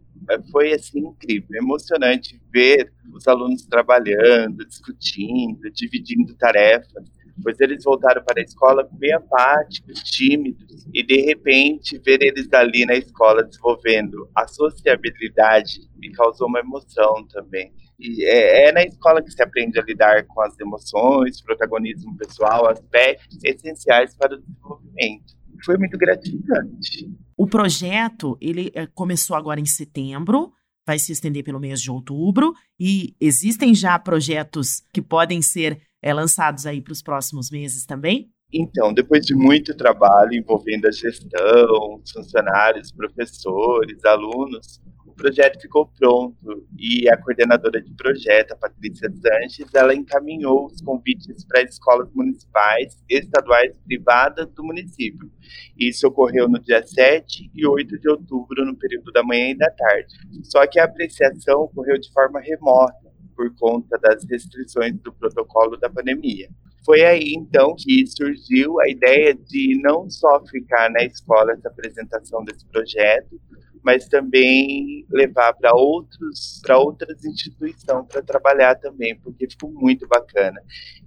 foi 0.51 0.73
assim 0.73 1.01
incrível, 1.01 1.61
emocionante 1.61 2.41
ver 2.53 2.93
os 3.13 3.27
alunos 3.27 3.67
trabalhando, 3.67 4.65
discutindo, 4.67 5.71
dividindo 5.71 6.35
tarefas, 6.35 7.05
pois 7.43 7.59
eles 7.61 7.85
voltaram 7.85 8.23
para 8.25 8.41
a 8.41 8.45
escola 8.45 8.89
bem 8.93 9.13
apáticos, 9.13 10.03
tímidos, 10.03 10.87
e 10.93 11.03
de 11.03 11.23
repente 11.23 11.99
ver 11.99 12.23
eles 12.23 12.53
ali 12.53 12.85
na 12.85 12.95
escola 12.95 13.43
desenvolvendo 13.43 14.29
a 14.35 14.47
sociabilidade 14.47 15.89
me 15.97 16.11
causou 16.13 16.49
uma 16.49 16.61
emoção 16.61 17.27
também. 17.29 17.73
E 17.99 18.25
é, 18.25 18.69
é 18.69 18.73
na 18.73 18.83
escola 18.83 19.23
que 19.23 19.31
se 19.31 19.43
aprende 19.43 19.79
a 19.79 19.83
lidar 19.83 20.27
com 20.27 20.43
as 20.43 20.59
emoções, 20.59 21.41
protagonismo 21.41 22.17
pessoal, 22.17 22.69
aspectos 22.69 23.39
essenciais 23.45 24.17
para 24.17 24.35
o 24.35 24.41
desenvolvimento. 24.41 25.42
Foi 25.65 25.77
muito 25.77 25.97
gratificante. 25.97 27.11
O 27.37 27.47
projeto 27.47 28.37
ele 28.41 28.71
eh, 28.75 28.87
começou 28.95 29.37
agora 29.37 29.61
em 29.61 29.65
setembro, 29.65 30.53
vai 30.87 30.99
se 30.99 31.13
estender 31.13 31.45
pelo 31.45 31.61
mês 31.61 31.81
de 31.81 31.91
outubro 31.91 32.55
e 32.79 33.15
existem 33.21 33.75
já 33.75 33.99
projetos 33.99 34.83
que 34.93 35.01
podem 35.01 35.41
ser 35.41 35.81
é, 36.03 36.13
lançados 36.13 36.67
aí 36.67 36.81
para 36.81 36.93
os 36.93 37.03
próximos 37.03 37.51
meses 37.51 37.87
também? 37.87 38.31
Então, 38.53 38.93
depois 38.93 39.25
de 39.25 39.35
muito 39.35 39.75
trabalho 39.75 40.35
envolvendo 40.35 40.87
a 40.87 40.91
gestão, 40.91 42.03
funcionários, 42.13 42.93
professores, 42.93 44.05
alunos, 44.05 44.79
projeto 45.23 45.61
ficou 45.61 45.87
pronto 45.87 46.67
e 46.77 47.09
a 47.09 47.17
coordenadora 47.17 47.81
de 47.81 47.95
projeto, 47.95 48.53
a 48.53 48.57
Patrícia 48.57 49.09
Sanches, 49.09 49.73
ela 49.73 49.95
encaminhou 49.95 50.67
os 50.67 50.81
convites 50.81 51.45
para 51.45 51.63
escolas 51.63 52.13
municipais, 52.13 53.01
estaduais 53.09 53.77
e 53.77 53.81
privadas 53.85 54.51
do 54.51 54.65
município. 54.65 55.31
Isso 55.79 56.09
ocorreu 56.09 56.49
no 56.49 56.59
dia 56.59 56.85
7 56.85 57.53
e 57.55 57.65
8 57.65 58.01
de 58.01 58.09
outubro, 58.09 58.65
no 58.65 58.77
período 58.77 59.13
da 59.13 59.23
manhã 59.23 59.51
e 59.51 59.57
da 59.57 59.71
tarde. 59.71 60.13
Só 60.43 60.67
que 60.67 60.81
a 60.81 60.85
apreciação 60.85 61.63
ocorreu 61.63 62.01
de 62.01 62.13
forma 62.13 62.41
remota, 62.41 63.13
por 63.37 63.55
conta 63.57 63.97
das 63.99 64.25
restrições 64.29 64.99
do 64.99 65.13
protocolo 65.13 65.77
da 65.77 65.89
pandemia. 65.89 66.49
Foi 66.85 67.05
aí 67.05 67.33
então 67.37 67.77
que 67.79 68.05
surgiu 68.09 68.81
a 68.81 68.89
ideia 68.89 69.35
de 69.35 69.81
não 69.81 70.11
só 70.11 70.45
ficar 70.47 70.91
na 70.91 71.05
escola 71.05 71.53
essa 71.53 71.69
apresentação 71.69 72.45
desse 72.45 72.67
projeto, 72.67 73.41
mas 73.83 74.07
também 74.09 75.05
levar 75.11 75.53
para 75.55 75.75
outros 75.75 76.61
para 76.63 76.79
outras 76.79 77.25
instituições 77.25 78.07
para 78.09 78.23
trabalhar 78.23 78.77
também, 78.77 79.19
porque 79.19 79.49
ficou 79.51 79.71
muito 79.73 80.07
bacana. 80.07 80.61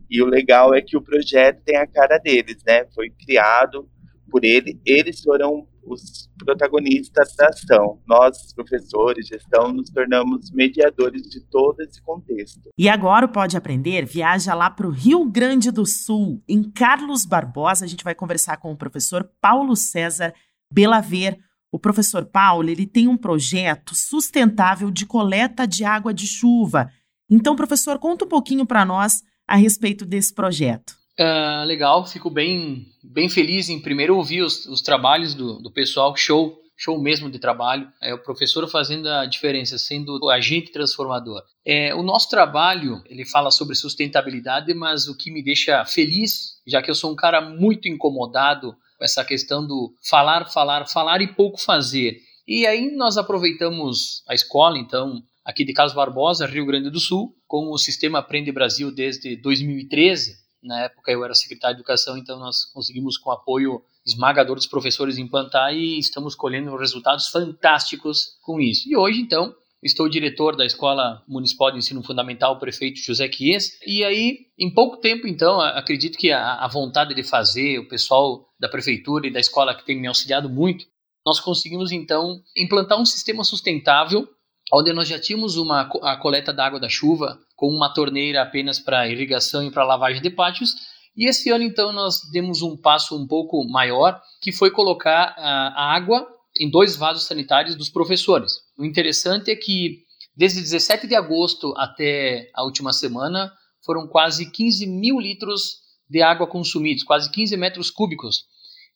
E 0.09 0.21
o 0.21 0.25
legal 0.25 0.73
é 0.73 0.81
que 0.81 0.97
o 0.97 1.01
projeto 1.01 1.61
tem 1.63 1.77
a 1.77 1.87
cara 1.87 2.17
deles, 2.17 2.57
né? 2.65 2.85
Foi 2.93 3.09
criado 3.09 3.89
por 4.29 4.43
ele, 4.43 4.79
eles 4.85 5.21
foram 5.21 5.67
os 5.85 6.29
protagonistas 6.43 7.35
da 7.35 7.47
ação. 7.47 7.99
Nós, 8.07 8.53
professores, 8.53 9.27
gestão, 9.27 9.71
nos 9.71 9.89
tornamos 9.89 10.51
mediadores 10.51 11.21
de 11.23 11.39
todo 11.41 11.79
esse 11.81 12.01
contexto. 12.01 12.69
E 12.77 12.89
agora 12.89 13.25
o 13.25 13.29
Pode 13.29 13.55
Aprender 13.55 14.05
viaja 14.05 14.53
lá 14.53 14.69
para 14.69 14.87
o 14.87 14.91
Rio 14.91 15.25
Grande 15.25 15.71
do 15.71 15.85
Sul, 15.85 16.41
em 16.47 16.63
Carlos 16.63 17.25
Barbosa. 17.25 17.85
A 17.85 17.87
gente 17.87 18.03
vai 18.03 18.15
conversar 18.15 18.57
com 18.57 18.71
o 18.71 18.77
professor 18.77 19.29
Paulo 19.39 19.75
César 19.75 20.33
Belaver, 20.71 21.37
o 21.75 21.79
professor 21.79 22.23
Paulo, 22.23 22.69
ele 22.69 22.87
tem 22.87 23.05
um 23.09 23.17
projeto 23.17 23.93
sustentável 23.93 24.89
de 24.89 25.05
coleta 25.05 25.67
de 25.67 25.83
água 25.83 26.13
de 26.13 26.25
chuva. 26.25 26.89
Então, 27.29 27.53
professor, 27.53 27.99
conta 27.99 28.23
um 28.23 28.29
pouquinho 28.29 28.65
para 28.65 28.85
nós 28.85 29.21
a 29.45 29.57
respeito 29.57 30.05
desse 30.05 30.33
projeto. 30.33 30.95
Uh, 31.19 31.65
legal, 31.65 32.07
fico 32.07 32.29
bem, 32.29 32.85
bem 33.03 33.27
feliz 33.27 33.67
em 33.67 33.81
primeiro 33.81 34.15
ouvir 34.15 34.41
os, 34.41 34.65
os 34.67 34.81
trabalhos 34.81 35.35
do, 35.35 35.59
do 35.59 35.69
pessoal, 35.69 36.15
show, 36.15 36.57
show 36.77 36.97
mesmo 36.97 37.29
de 37.29 37.39
trabalho. 37.39 37.89
É 38.01 38.13
o 38.13 38.23
professor 38.23 38.65
fazendo 38.69 39.09
a 39.09 39.25
diferença, 39.25 39.77
sendo 39.77 40.17
o 40.23 40.29
agente 40.29 40.71
transformador. 40.71 41.43
É, 41.65 41.93
o 41.93 42.01
nosso 42.01 42.29
trabalho, 42.29 43.03
ele 43.05 43.25
fala 43.25 43.51
sobre 43.51 43.75
sustentabilidade, 43.75 44.73
mas 44.73 45.09
o 45.09 45.17
que 45.17 45.29
me 45.29 45.43
deixa 45.43 45.83
feliz, 45.83 46.53
já 46.65 46.81
que 46.81 46.89
eu 46.89 46.95
sou 46.95 47.11
um 47.11 47.17
cara 47.17 47.41
muito 47.41 47.89
incomodado 47.89 48.73
essa 48.99 49.23
questão 49.23 49.65
do 49.65 49.93
falar, 50.07 50.45
falar, 50.51 50.85
falar 50.87 51.21
e 51.21 51.33
pouco 51.33 51.59
fazer. 51.59 52.17
E 52.47 52.65
aí 52.65 52.95
nós 52.95 53.17
aproveitamos 53.17 54.23
a 54.27 54.33
escola, 54.33 54.77
então, 54.77 55.23
aqui 55.43 55.65
de 55.65 55.73
Carlos 55.73 55.95
Barbosa, 55.95 56.45
Rio 56.45 56.65
Grande 56.65 56.89
do 56.89 56.99
Sul, 56.99 57.35
com 57.47 57.71
o 57.71 57.77
sistema 57.77 58.19
Aprende 58.19 58.51
Brasil 58.51 58.93
desde 58.93 59.35
2013. 59.35 60.35
Na 60.63 60.83
época 60.83 61.11
eu 61.11 61.23
era 61.23 61.33
secretário 61.33 61.75
de 61.75 61.81
Educação, 61.81 62.17
então 62.17 62.39
nós 62.39 62.65
conseguimos 62.65 63.17
com 63.17 63.31
apoio 63.31 63.81
esmagador 64.05 64.55
dos 64.55 64.67
professores 64.67 65.17
implantar 65.17 65.73
e 65.73 65.97
estamos 65.97 66.35
colhendo 66.35 66.75
resultados 66.75 67.27
fantásticos 67.29 68.37
com 68.41 68.59
isso. 68.59 68.87
E 68.87 68.95
hoje, 68.95 69.19
então, 69.19 69.55
Estou 69.83 70.09
diretor 70.09 70.55
da 70.55 70.65
Escola 70.65 71.23
Municipal 71.27 71.71
de 71.71 71.77
Ensino 71.77 72.01
Fundamental, 72.01 72.57
prefeito 72.57 72.99
José 72.99 73.27
Quies. 73.27 73.79
E 73.85 74.03
aí, 74.03 74.47
em 74.57 74.73
pouco 74.73 74.97
tempo, 74.97 75.27
então, 75.27 75.61
acredito 75.61 76.17
que 76.17 76.31
a, 76.31 76.55
a 76.55 76.67
vontade 76.67 77.13
de 77.13 77.23
fazer, 77.23 77.79
o 77.79 77.87
pessoal 77.87 78.47
da 78.59 78.67
prefeitura 78.67 79.27
e 79.27 79.31
da 79.31 79.39
escola 79.39 79.75
que 79.75 79.85
tem 79.85 79.99
me 79.99 80.07
auxiliado 80.07 80.49
muito, 80.49 80.85
nós 81.25 81.39
conseguimos, 81.39 81.91
então, 81.91 82.41
implantar 82.57 82.99
um 82.99 83.05
sistema 83.05 83.43
sustentável 83.43 84.27
onde 84.73 84.91
nós 84.93 85.07
já 85.07 85.19
tínhamos 85.19 85.57
uma, 85.57 85.81
a 86.01 86.17
coleta 86.17 86.51
da 86.51 86.65
água 86.65 86.79
da 86.79 86.89
chuva 86.89 87.37
com 87.55 87.67
uma 87.67 87.93
torneira 87.93 88.41
apenas 88.41 88.79
para 88.79 89.07
irrigação 89.07 89.63
e 89.63 89.71
para 89.71 89.85
lavagem 89.85 90.21
de 90.21 90.29
pátios. 90.29 90.73
E 91.15 91.29
esse 91.29 91.49
ano, 91.49 91.63
então, 91.63 91.93
nós 91.93 92.21
demos 92.31 92.61
um 92.61 92.75
passo 92.75 93.15
um 93.17 93.27
pouco 93.27 93.63
maior, 93.69 94.19
que 94.41 94.51
foi 94.51 94.71
colocar 94.71 95.33
a 95.37 95.95
água 95.95 96.27
em 96.59 96.69
dois 96.69 96.95
vasos 96.95 97.27
sanitários 97.27 97.75
dos 97.75 97.89
professores. 97.89 98.53
O 98.77 98.85
interessante 98.85 99.51
é 99.51 99.55
que 99.55 100.03
desde 100.35 100.61
17 100.61 101.07
de 101.07 101.15
agosto 101.15 101.73
até 101.77 102.49
a 102.53 102.63
última 102.63 102.91
semana 102.93 103.51
foram 103.85 104.07
quase 104.07 104.51
15 104.51 104.85
mil 104.87 105.19
litros 105.19 105.81
de 106.09 106.21
água 106.21 106.47
consumidos, 106.47 107.03
quase 107.03 107.31
15 107.31 107.55
metros 107.57 107.89
cúbicos. 107.89 108.45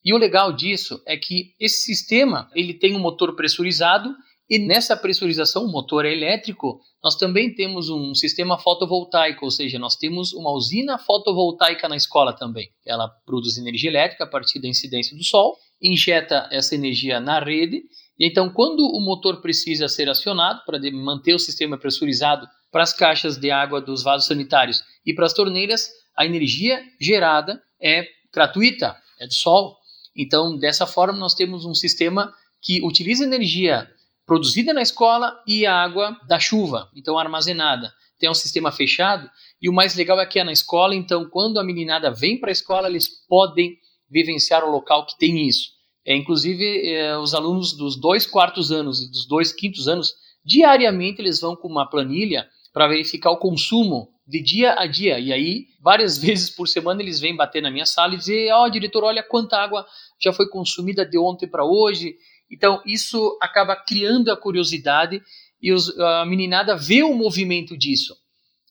E 0.03 0.13
o 0.13 0.17
legal 0.17 0.53
disso 0.53 1.01
é 1.05 1.17
que 1.17 1.53
esse 1.59 1.83
sistema 1.83 2.49
ele 2.55 2.73
tem 2.73 2.95
um 2.95 2.99
motor 2.99 3.35
pressurizado 3.35 4.15
e 4.49 4.57
nessa 4.57 4.97
pressurização, 4.97 5.65
o 5.65 5.71
motor 5.71 6.05
é 6.05 6.11
elétrico, 6.11 6.81
nós 7.03 7.15
também 7.15 7.53
temos 7.53 7.89
um 7.89 8.15
sistema 8.15 8.57
fotovoltaico, 8.57 9.45
ou 9.45 9.51
seja, 9.51 9.77
nós 9.77 9.95
temos 9.95 10.33
uma 10.33 10.51
usina 10.51 10.97
fotovoltaica 10.97 11.87
na 11.87 11.95
escola 11.95 12.33
também. 12.33 12.67
Ela 12.83 13.07
produz 13.25 13.57
energia 13.57 13.91
elétrica 13.91 14.23
a 14.23 14.27
partir 14.27 14.59
da 14.59 14.67
incidência 14.67 15.15
do 15.15 15.23
sol 15.23 15.55
injeta 15.81 16.47
essa 16.51 16.75
energia 16.75 17.19
na 17.19 17.39
rede, 17.39 17.83
e 18.19 18.27
então, 18.27 18.49
quando 18.49 18.85
o 18.85 18.99
motor 18.99 19.39
precisa 19.39 19.87
ser 19.87 20.09
acionado 20.09 20.61
para 20.65 20.77
manter 20.91 21.33
o 21.33 21.39
sistema 21.39 21.77
pressurizado 21.77 22.45
para 22.69 22.83
as 22.83 22.91
caixas 22.91 23.37
de 23.37 23.49
água 23.49 23.79
dos 23.79 24.03
vasos 24.03 24.27
sanitários 24.27 24.83
e 25.05 25.13
para 25.13 25.25
as 25.25 25.33
torneiras, 25.33 25.89
a 26.15 26.25
energia 26.25 26.83
gerada 26.99 27.63
é 27.81 28.05
gratuita, 28.33 28.95
é 29.19 29.25
do 29.25 29.33
sol. 29.33 29.77
Então, 30.13 30.57
dessa 30.57 30.85
forma, 30.85 31.17
nós 31.17 31.33
temos 31.33 31.65
um 31.65 31.73
sistema 31.73 32.33
que 32.61 32.81
utiliza 32.85 33.23
energia 33.23 33.89
produzida 34.25 34.73
na 34.73 34.81
escola 34.81 35.41
e 35.47 35.65
água 35.65 36.19
da 36.27 36.39
chuva, 36.39 36.89
então 36.93 37.17
armazenada. 37.17 37.91
Tem 38.19 38.29
um 38.29 38.33
sistema 38.33 38.69
fechado 38.69 39.29
e 39.61 39.69
o 39.69 39.73
mais 39.73 39.95
legal 39.95 40.19
é 40.19 40.25
que 40.25 40.39
é 40.39 40.43
na 40.43 40.51
escola, 40.51 40.93
então 40.93 41.27
quando 41.29 41.57
a 41.57 41.63
meninada 41.63 42.11
vem 42.11 42.37
para 42.37 42.49
a 42.49 42.51
escola, 42.51 42.89
eles 42.89 43.07
podem 43.27 43.78
vivenciar 44.09 44.63
o 44.63 44.71
local 44.71 45.05
que 45.05 45.17
tem 45.17 45.47
isso. 45.47 45.69
É, 46.05 46.15
inclusive, 46.15 46.87
é, 46.87 47.17
os 47.17 47.33
alunos 47.33 47.73
dos 47.73 47.99
dois 47.99 48.25
quartos 48.25 48.71
anos 48.71 49.01
e 49.01 49.11
dos 49.11 49.27
dois 49.27 49.51
quintos 49.51 49.87
anos, 49.87 50.13
diariamente 50.43 51.21
eles 51.21 51.39
vão 51.39 51.55
com 51.55 51.67
uma 51.67 51.89
planilha 51.89 52.47
para 52.73 52.87
verificar 52.87 53.31
o 53.31 53.37
consumo 53.37 54.09
de 54.27 54.41
dia 54.41 54.73
a 54.77 54.85
dia. 54.85 55.19
E 55.19 55.33
aí, 55.33 55.65
várias 55.81 56.17
vezes 56.21 56.49
por 56.49 56.67
semana, 56.67 57.01
eles 57.01 57.19
vêm 57.19 57.35
bater 57.35 57.61
na 57.61 57.71
minha 57.71 57.85
sala 57.85 58.13
e 58.13 58.17
dizer: 58.17 58.51
Ó, 58.53 58.65
oh, 58.65 58.69
diretor, 58.69 59.03
olha 59.03 59.23
quanta 59.23 59.57
água 59.57 59.85
já 60.21 60.33
foi 60.33 60.47
consumida 60.49 61.05
de 61.05 61.17
ontem 61.17 61.47
para 61.47 61.65
hoje. 61.65 62.15
Então, 62.51 62.81
isso 62.85 63.37
acaba 63.41 63.75
criando 63.75 64.31
a 64.31 64.37
curiosidade 64.37 65.21
e 65.61 65.71
os, 65.71 65.97
a 65.99 66.25
meninada 66.25 66.75
vê 66.75 67.03
o 67.03 67.13
movimento 67.13 67.77
disso. 67.77 68.15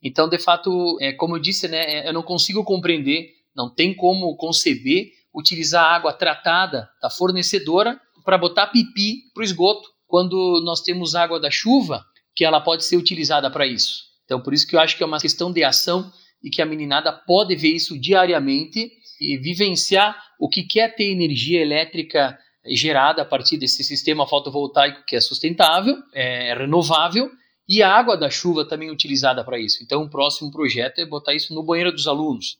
Então, 0.02 0.28
de 0.28 0.38
fato, 0.38 0.96
é, 1.00 1.12
como 1.12 1.36
eu 1.36 1.40
disse, 1.40 1.68
né, 1.68 1.84
é, 1.84 2.08
eu 2.08 2.12
não 2.12 2.22
consigo 2.22 2.64
compreender, 2.64 3.30
não 3.54 3.72
tem 3.72 3.94
como 3.94 4.36
conceber 4.36 5.12
utilizar 5.38 5.84
água 5.84 6.12
tratada 6.12 6.88
da 7.00 7.08
fornecedora 7.08 8.00
para 8.24 8.36
botar 8.36 8.66
pipi 8.66 9.30
para 9.32 9.40
o 9.40 9.44
esgoto, 9.44 9.88
quando 10.06 10.62
nós 10.64 10.80
temos 10.80 11.14
água 11.14 11.38
da 11.38 11.50
chuva, 11.50 12.04
que 12.34 12.44
ela 12.44 12.60
pode 12.60 12.84
ser 12.84 12.96
utilizada 12.96 13.50
para 13.50 13.66
isso. 13.66 14.04
Então, 14.24 14.40
por 14.40 14.52
isso 14.52 14.66
que 14.66 14.74
eu 14.74 14.80
acho 14.80 14.96
que 14.96 15.02
é 15.02 15.06
uma 15.06 15.20
questão 15.20 15.52
de 15.52 15.62
ação 15.64 16.10
e 16.42 16.50
que 16.50 16.60
a 16.60 16.66
meninada 16.66 17.12
pode 17.12 17.54
ver 17.56 17.74
isso 17.74 17.98
diariamente 17.98 18.90
e 19.20 19.36
vivenciar 19.38 20.16
o 20.38 20.48
que 20.48 20.80
é 20.80 20.88
ter 20.88 21.10
energia 21.10 21.60
elétrica 21.60 22.38
gerada 22.66 23.22
a 23.22 23.24
partir 23.24 23.56
desse 23.56 23.82
sistema 23.82 24.26
fotovoltaico 24.26 25.04
que 25.06 25.16
é 25.16 25.20
sustentável, 25.20 25.96
é 26.12 26.54
renovável 26.54 27.30
e 27.68 27.82
a 27.82 27.92
água 27.92 28.16
da 28.16 28.30
chuva 28.30 28.64
também 28.64 28.90
utilizada 28.90 29.44
para 29.44 29.58
isso. 29.58 29.82
Então, 29.82 30.02
o 30.02 30.10
próximo 30.10 30.50
projeto 30.50 30.98
é 30.98 31.06
botar 31.06 31.34
isso 31.34 31.54
no 31.54 31.62
banheiro 31.62 31.92
dos 31.92 32.06
alunos. 32.06 32.56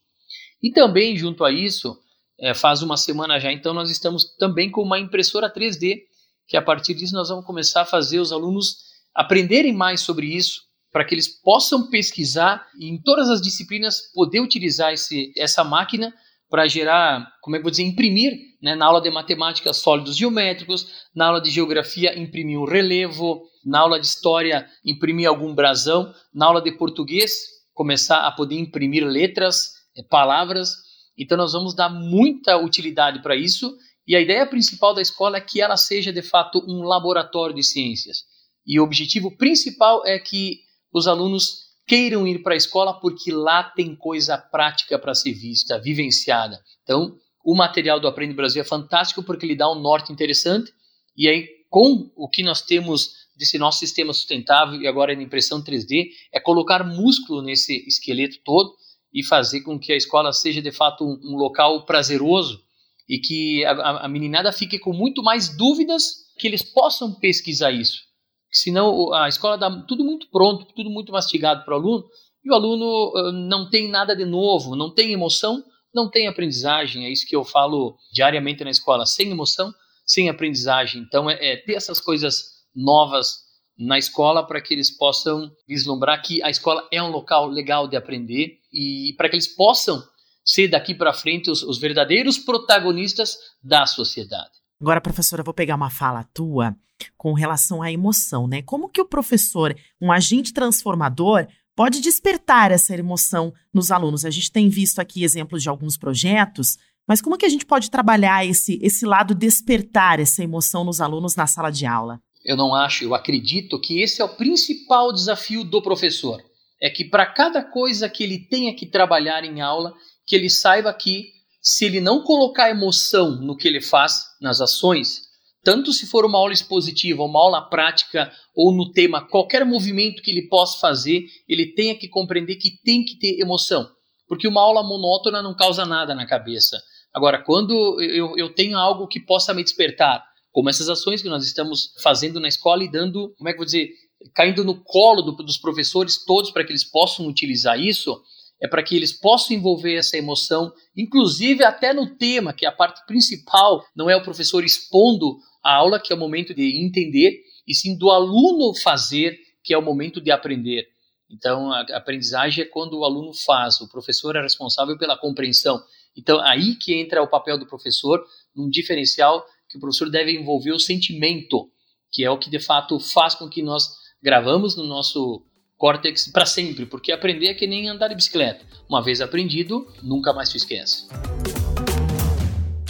E 0.63 0.71
também, 0.71 1.17
junto 1.17 1.45
a 1.45 1.53
isso, 1.53 1.99
é, 2.41 2.55
faz 2.55 2.83
uma 2.83 2.97
semana 2.97 3.39
já, 3.39 3.53
então, 3.53 3.75
nós 3.75 3.91
estamos 3.91 4.25
também 4.37 4.71
com 4.71 4.83
uma 4.83 4.99
impressora 4.99 5.53
3D, 5.53 6.03
que 6.47 6.57
a 6.57 6.63
partir 6.63 6.95
disso 6.95 7.15
nós 7.15 7.29
vamos 7.29 7.45
começar 7.45 7.83
a 7.83 7.87
fazer 7.87 8.19
os 8.19 8.33
alunos 8.33 8.77
aprenderem 9.15 9.73
mais 9.73 10.01
sobre 10.01 10.27
isso, 10.27 10.63
para 10.91 11.05
que 11.05 11.15
eles 11.15 11.29
possam 11.29 11.91
pesquisar 11.91 12.67
e 12.79 12.89
em 12.89 13.01
todas 13.03 13.29
as 13.29 13.43
disciplinas 13.43 14.11
poder 14.15 14.41
utilizar 14.41 14.93
esse, 14.93 15.33
essa 15.37 15.63
máquina 15.63 16.15
para 16.49 16.67
gerar, 16.67 17.31
como 17.43 17.57
é 17.57 17.59
que 17.59 17.63
vou 17.63 17.71
dizer, 17.71 17.83
imprimir, 17.83 18.33
né, 18.63 18.75
na 18.75 18.87
aula 18.87 19.01
de 19.03 19.11
matemática 19.11 19.73
sólidos 19.75 20.17
geométricos, 20.17 21.07
na 21.15 21.27
aula 21.27 21.41
de 21.43 21.51
geografia 21.51 22.19
imprimir 22.19 22.59
um 22.59 22.65
relevo, 22.65 23.43
na 23.67 23.81
aula 23.81 24.01
de 24.01 24.07
história 24.07 24.67
imprimir 24.83 25.29
algum 25.29 25.55
brasão, 25.55 26.15
na 26.33 26.47
aula 26.47 26.63
de 26.63 26.73
português 26.73 27.59
começar 27.79 28.27
a 28.27 28.33
poder 28.33 28.57
imprimir 28.59 29.07
letras, 29.07 29.75
eh, 29.97 30.03
palavras. 30.03 30.75
Então 31.19 31.37
nós 31.37 31.53
vamos 31.53 31.75
dar 31.75 31.89
muita 31.89 32.57
utilidade 32.57 33.21
para 33.21 33.35
isso 33.35 33.77
e 34.07 34.17
a 34.17 34.21
ideia 34.21 34.47
principal 34.47 34.95
da 34.95 35.03
escola 35.03 35.37
é 35.37 35.41
que 35.41 35.61
ela 35.61 35.77
seja 35.77 36.13
de 36.13 36.23
fato 36.23 36.65
um 36.67 36.83
laboratório 36.83 37.55
de 37.55 37.63
ciências. 37.63 38.25
E 38.67 38.79
o 38.81 38.85
objetivo 38.85 39.37
principal 39.37 40.07
é 40.07 40.19
que 40.19 40.61
os 40.93 41.07
alunos 41.07 41.69
queiram 41.87 42.27
ir 42.27 42.43
para 42.43 42.55
a 42.55 42.57
escola 42.57 42.99
porque 43.01 43.33
lá 43.33 43.65
tem 43.65 43.97
coisa 43.97 44.39
prática 44.39 44.99
para 44.99 45.15
ser 45.15 45.33
vista, 45.33 45.79
vivenciada. 45.79 46.63
Então, 46.83 47.17
o 47.45 47.55
material 47.55 47.99
do 47.99 48.07
Aprende 48.07 48.35
Brasil 48.35 48.63
é 48.63 48.65
fantástico 48.65 49.23
porque 49.23 49.45
ele 49.45 49.57
dá 49.57 49.71
um 49.71 49.81
norte 49.81 50.13
interessante 50.13 50.73
e 51.17 51.29
aí 51.29 51.49
com 51.71 52.11
o 52.17 52.29
que 52.29 52.43
nós 52.43 52.63
temos 52.63 53.11
desse 53.37 53.59
nosso 53.59 53.79
sistema 53.79 54.13
sustentável 54.13 54.81
e 54.81 54.87
agora 54.87 55.15
na 55.15 55.23
impressão 55.23 55.63
3D 55.63 56.09
é 56.33 56.41
colocar 56.41 56.85
músculo 56.85 57.43
nesse 57.43 57.87
esqueleto 57.87 58.39
todo 58.45 58.75
e 59.13 59.25
fazer 59.25 59.63
com 59.63 59.79
que 59.79 59.93
a 59.93 59.97
escola 59.97 60.33
seja 60.33 60.61
de 60.61 60.71
fato 60.71 61.05
um, 61.05 61.19
um 61.25 61.37
local 61.37 61.85
prazeroso 61.85 62.63
e 63.09 63.19
que 63.19 63.65
a, 63.65 64.05
a 64.05 64.09
meninada 64.09 64.53
fique 64.53 64.79
com 64.79 64.93
muito 64.93 65.23
mais 65.23 65.57
dúvidas 65.57 66.27
que 66.39 66.47
eles 66.47 66.63
possam 66.63 67.15
pesquisar 67.15 67.73
isso 67.73 68.09
senão 68.51 69.13
a 69.13 69.29
escola 69.29 69.59
dá 69.59 69.71
tudo 69.83 70.05
muito 70.05 70.29
pronto, 70.31 70.67
tudo 70.75 70.91
muito 70.91 71.13
mastigado 71.13 71.65
para 71.65 71.75
o 71.75 71.79
aluno, 71.79 72.05
e 72.45 72.51
o 72.51 72.55
aluno 72.55 73.13
uh, 73.15 73.33
não 73.33 73.69
tem 73.69 73.89
nada 73.89 74.15
de 74.15 74.25
novo, 74.25 74.75
não 74.75 74.93
tem 74.93 75.13
emoção, 75.13 75.63
não 75.95 76.11
tem 76.11 76.29
aprendizagem. 76.29 77.05
É 77.05 77.11
isso 77.11 77.27
que 77.27 77.37
eu 77.37 77.45
falo 77.45 77.97
diariamente 78.13 78.65
na 78.65 78.71
escola: 78.71 79.05
sem 79.05 79.31
emoção, 79.31 79.73
sem 80.07 80.29
aprendizagem. 80.29 81.03
Então, 81.03 81.29
é, 81.29 81.53
é 81.53 81.57
ter 81.57 81.75
essas 81.75 82.01
coisas 82.01 82.59
novas 82.75 83.48
na 83.79 83.97
escola 83.97 84.45
para 84.45 84.61
que 84.61 84.75
eles 84.75 84.91
possam 84.91 85.51
vislumbrar 85.67 86.21
que 86.23 86.43
a 86.43 86.51
escola 86.51 86.87
é 86.93 87.03
um 87.03 87.11
local 87.11 87.47
legal 87.47 87.87
de 87.87 87.97
aprender 87.97 88.59
e 88.73 89.15
para 89.17 89.29
que 89.29 89.37
eles 89.37 89.47
possam 89.47 90.03
ser 90.45 90.69
daqui 90.69 90.95
para 90.95 91.13
frente 91.13 91.51
os, 91.51 91.63
os 91.63 91.79
verdadeiros 91.79 92.39
protagonistas 92.39 93.37
da 93.63 93.87
sociedade. 93.87 94.51
Agora, 94.81 95.01
professora, 95.01 95.43
vou 95.43 95.55
pegar 95.55 95.77
uma 95.77 95.91
fala 95.91 96.25
tua 96.35 96.75
com 97.17 97.33
relação 97.33 97.83
à 97.83 97.93
emoção, 97.93 98.49
né? 98.49 98.63
Como 98.63 98.89
que 98.89 99.01
o 99.01 99.09
professor, 99.09 99.77
um 100.01 100.11
agente 100.11 100.53
transformador, 100.53 101.47
pode 101.77 102.01
despertar 102.01 102.73
essa 102.73 102.95
emoção 102.95 103.53
nos 103.73 103.91
alunos? 103.91 104.25
A 104.25 104.31
gente 104.31 104.51
tem 104.51 104.69
visto 104.69 105.01
aqui 105.01 105.23
exemplos 105.23 105.63
de 105.63 105.69
alguns 105.69 105.97
projetos, 105.97 106.77
mas 107.07 107.21
como 107.21 107.37
que 107.37 107.47
a 107.47 107.49
gente 107.49 107.67
pode 107.67 107.91
trabalhar 107.91 108.45
esse, 108.45 108.79
esse 108.83 109.07
lado 109.07 109.35
despertar 109.35 110.19
essa 110.19 110.43
emoção 110.43 110.85
nos 110.85 111.01
alunos 111.01 111.37
na 111.37 111.47
sala 111.47 111.71
de 111.71 111.87
aula? 111.87 112.21
Eu 112.45 112.57
não 112.57 112.75
acho, 112.75 113.05
eu 113.05 113.15
acredito 113.15 113.81
que 113.81 114.01
esse 114.01 114.21
é 114.23 114.25
o 114.25 114.37
principal 114.37 115.13
desafio 115.13 115.65
do 115.65 115.83
professor. 115.83 116.43
É 116.81 116.89
que 116.89 117.05
para 117.05 117.27
cada 117.27 117.63
coisa 117.63 118.09
que 118.09 118.23
ele 118.23 118.39
tenha 118.39 118.75
que 118.75 118.87
trabalhar 118.87 119.45
em 119.45 119.61
aula, 119.61 119.93
que 120.27 120.37
ele 120.37 120.49
saiba 120.49 120.93
que 120.93 121.33
se 121.61 121.85
ele 121.85 122.01
não 122.01 122.23
colocar 122.23 122.71
emoção 122.71 123.33
no 123.33 123.57
que 123.57 123.67
ele 123.67 123.81
faz, 123.81 124.25
nas 124.41 124.61
ações, 124.61 125.29
tanto 125.65 125.93
se 125.93 126.07
for 126.07 126.25
uma 126.25 126.39
aula 126.39 126.53
expositiva, 126.53 127.23
uma 127.25 127.41
aula 127.41 127.69
prática 127.69 128.33
ou 128.55 128.73
no 128.73 128.93
tema, 128.93 129.27
qualquer 129.29 129.65
movimento 129.65 130.23
que 130.23 130.31
ele 130.31 130.49
possa 130.49 130.79
fazer, 130.79 131.27
ele 131.49 131.75
tenha 131.75 131.97
que 131.97 132.09
compreender 132.09 132.57
que 132.57 132.71
tem 132.83 133.05
que 133.05 133.19
ter 133.19 133.41
emoção. 133.41 133.91
Porque 134.29 134.47
uma 134.47 134.61
aula 134.61 134.83
monótona 134.83 135.43
não 135.43 135.55
causa 135.55 135.85
nada 135.85 136.15
na 136.15 136.27
cabeça. 136.27 136.81
Agora, 137.13 137.43
quando 137.43 138.01
eu, 138.01 138.37
eu 138.37 138.55
tenho 138.55 138.79
algo 138.79 139.09
que 139.09 139.19
possa 139.19 139.53
me 139.53 139.65
despertar, 139.65 140.25
como 140.53 140.69
essas 140.69 140.89
ações 140.89 141.23
que 141.23 141.29
nós 141.29 141.45
estamos 141.45 141.95
fazendo 142.03 142.41
na 142.41 142.49
escola 142.49 142.83
e 142.83 142.91
dando, 142.91 143.35
como 143.37 143.49
é 143.49 143.53
que 143.53 143.57
eu 143.57 143.61
vou 143.61 143.67
dizer, 143.67 143.91
caindo 144.35 144.65
no 144.65 144.83
colo 144.83 145.23
do, 145.23 145.33
dos 145.33 145.59
professores 145.59 146.25
todos 146.25 146.51
para 146.51 146.65
que 146.65 146.73
eles 146.73 146.85
possam 146.85 147.27
utilizar 147.27 147.79
isso, 147.79 148.21
é 148.61 148.67
para 148.67 148.83
que 148.83 148.97
eles 148.97 149.13
possam 149.13 149.57
envolver 149.57 149.95
essa 149.95 150.17
emoção, 150.17 150.73
inclusive 150.97 151.65
até 151.65 151.93
no 151.93 152.17
tema, 152.17 152.53
que 152.53 152.67
é 152.67 152.69
a 152.69 152.73
parte 152.73 153.07
principal, 153.07 153.85
não 153.95 154.11
é 154.11 154.17
o 154.17 154.23
professor 154.23 154.65
expondo 154.65 155.39
a 155.63 155.77
aula, 155.77 156.01
que 156.01 156.13
é 156.13 156.17
o 156.17 156.19
momento 156.19 156.53
de 156.53 156.85
entender, 156.85 157.41
e 157.67 157.75
sim 157.75 157.97
do 157.97 158.11
aluno 158.11 158.75
fazer, 158.75 159.39
que 159.63 159.73
é 159.73 159.79
o 159.79 159.83
momento 159.83 160.21
de 160.21 160.31
aprender. 160.31 160.89
Então, 161.31 161.71
a 161.71 161.83
aprendizagem 161.93 162.65
é 162.65 162.67
quando 162.67 162.99
o 162.99 163.05
aluno 163.05 163.33
faz, 163.35 163.81
o 163.81 163.89
professor 163.89 164.35
é 164.35 164.43
responsável 164.43 164.97
pela 164.97 165.17
compreensão. 165.17 165.81
Então, 166.17 166.41
aí 166.41 166.75
que 166.75 166.95
entra 166.95 167.23
o 167.23 167.29
papel 167.29 167.59
do 167.59 167.67
professor, 167.67 168.25
num 168.57 168.69
diferencial 168.69 169.45
que 169.69 169.77
o 169.77 169.81
professor 169.81 170.11
deve 170.11 170.33
envolver 170.33 170.73
o 170.73 170.79
sentimento, 170.79 171.71
que 172.11 172.25
é 172.25 172.31
o 172.31 172.39
que 172.39 172.49
de 172.49 172.59
fato 172.59 172.99
faz 172.99 173.35
com 173.35 173.49
que 173.49 173.63
nós 173.63 173.89
gravamos 174.23 174.77
no 174.77 174.85
nosso 174.85 175.45
córtex 175.77 176.29
para 176.33 176.47
sempre, 176.47 176.87
porque 176.87 177.13
aprender 177.13 177.49
é 177.49 177.55
que 177.55 177.67
nem 177.67 177.89
andar 177.89 178.09
de 178.09 178.15
bicicleta. 178.15 178.65
Uma 178.89 179.03
vez 179.03 179.21
aprendido, 179.21 179.87
nunca 180.03 180.33
mais 180.33 180.49
te 180.49 180.57
esquece. 180.57 181.07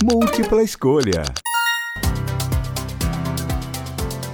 Múltipla 0.03 0.63
escolha. 0.63 1.23